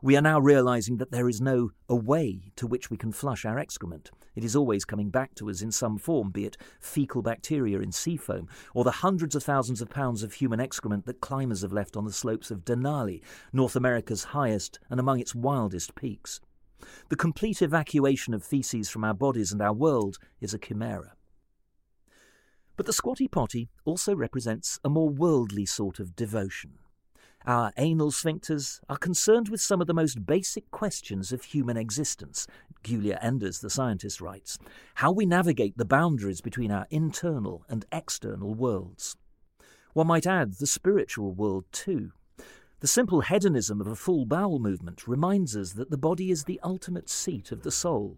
We 0.01 0.15
are 0.15 0.21
now 0.21 0.39
realizing 0.39 0.97
that 0.97 1.11
there 1.11 1.29
is 1.29 1.41
no 1.41 1.71
away 1.89 2.51
to 2.55 2.67
which 2.67 2.89
we 2.89 2.97
can 2.97 3.11
flush 3.11 3.45
our 3.45 3.57
excrement. 3.57 4.11
It 4.35 4.43
is 4.43 4.55
always 4.55 4.85
coming 4.85 5.09
back 5.09 5.35
to 5.35 5.49
us 5.49 5.61
in 5.61 5.71
some 5.71 5.97
form, 5.97 6.31
be 6.31 6.45
it 6.45 6.57
fecal 6.79 7.21
bacteria 7.21 7.79
in 7.79 7.91
sea 7.91 8.17
foam, 8.17 8.47
or 8.73 8.83
the 8.83 8.91
hundreds 8.91 9.35
of 9.35 9.43
thousands 9.43 9.81
of 9.81 9.89
pounds 9.89 10.23
of 10.23 10.33
human 10.33 10.59
excrement 10.59 11.05
that 11.05 11.21
climbers 11.21 11.61
have 11.61 11.73
left 11.73 11.95
on 11.95 12.05
the 12.05 12.11
slopes 12.11 12.51
of 12.51 12.65
Denali, 12.65 13.21
North 13.53 13.75
America's 13.75 14.25
highest 14.25 14.79
and 14.89 14.99
among 14.99 15.19
its 15.19 15.33
wildest 15.33 15.95
peaks. 15.95 16.41
The 17.09 17.15
complete 17.15 17.61
evacuation 17.61 18.33
of 18.33 18.43
feces 18.43 18.89
from 18.89 19.03
our 19.03 19.13
bodies 19.13 19.51
and 19.51 19.61
our 19.61 19.73
world 19.73 20.17
is 20.41 20.53
a 20.53 20.59
chimera. 20.59 21.13
But 22.77 22.85
the 22.85 22.93
squatty 22.93 23.27
potty 23.27 23.69
also 23.85 24.15
represents 24.15 24.79
a 24.83 24.89
more 24.89 25.09
worldly 25.09 25.65
sort 25.65 25.99
of 25.99 26.15
devotion. 26.15 26.79
Our 27.47 27.71
anal 27.77 28.10
sphincters 28.10 28.79
are 28.89 28.97
concerned 28.97 29.49
with 29.49 29.62
some 29.62 29.79
of 29.79 29.86
the 29.86 29.93
most 29.93 30.25
basic 30.25 30.71
questions 30.71 31.31
of 31.31 31.43
human 31.43 31.77
existence, 31.77 32.47
Giulia 32.84 33.19
Enders, 33.21 33.60
the 33.60 33.69
scientist, 33.69 34.19
writes 34.19 34.58
how 34.95 35.12
we 35.12 35.27
navigate 35.27 35.77
the 35.77 35.86
boundaries 35.86 36.41
between 36.41 36.71
our 36.71 36.88
internal 36.89 37.63
and 37.69 37.86
external 37.91 38.55
worlds. 38.55 39.15
One 39.93 40.08
might 40.08 40.25
add 40.25 40.53
the 40.53 40.65
spiritual 40.65 41.34
world 41.34 41.65
too. 41.71 42.13
The 42.79 42.88
simple 42.88 43.21
hedonism 43.21 43.79
of 43.79 43.86
a 43.86 43.95
full 43.95 44.25
bowel 44.25 44.58
movement 44.58 45.08
reminds 45.08 45.55
us 45.55 45.73
that 45.73 45.91
the 45.91 45.99
body 45.99 46.31
is 46.31 46.45
the 46.45 46.60
ultimate 46.63 47.10
seat 47.10 47.51
of 47.51 47.62
the 47.62 47.71
soul. 47.71 48.17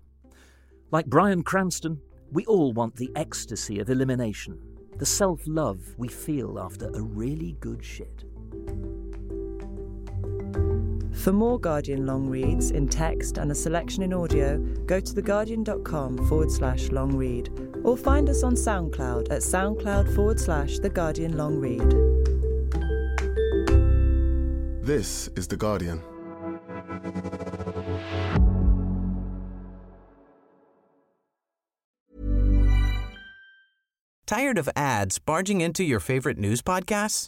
Like 0.89 1.05
Bryan 1.05 1.43
Cranston, 1.43 1.99
we 2.31 2.45
all 2.45 2.71
want 2.71 2.95
the 2.95 3.11
ecstasy 3.17 3.79
of 3.79 3.89
elimination, 3.89 4.57
the 4.97 5.05
self 5.05 5.41
love 5.45 5.79
we 5.97 6.07
feel 6.07 6.57
after 6.59 6.87
a 6.93 7.01
really 7.01 7.57
good 7.59 7.83
shit. 7.83 8.23
For 11.27 11.33
more 11.33 11.59
Guardian 11.59 12.05
long 12.05 12.29
reads 12.29 12.71
in 12.71 12.87
text 12.87 13.37
and 13.37 13.51
a 13.51 13.53
selection 13.53 14.01
in 14.01 14.13
audio, 14.13 14.59
go 14.85 15.01
to 15.01 15.13
theguardian.com 15.13 16.25
forward 16.25 16.49
slash 16.49 16.89
long 16.89 17.17
read 17.17 17.49
or 17.83 17.97
find 17.97 18.29
us 18.29 18.43
on 18.43 18.53
SoundCloud 18.53 19.29
at 19.29 19.41
soundcloud 19.41 20.15
forward 20.15 20.39
slash 20.39 20.79
The 20.79 20.89
Guardian 20.89 21.35
Long 21.35 21.57
Read. 21.57 21.81
This 24.81 25.27
is 25.35 25.49
The 25.49 25.57
Guardian. 25.57 26.01
Tired 34.25 34.57
of 34.57 34.69
ads 34.77 35.19
barging 35.19 35.59
into 35.59 35.83
your 35.83 35.99
favorite 35.99 36.37
news 36.37 36.61
podcasts? 36.61 37.27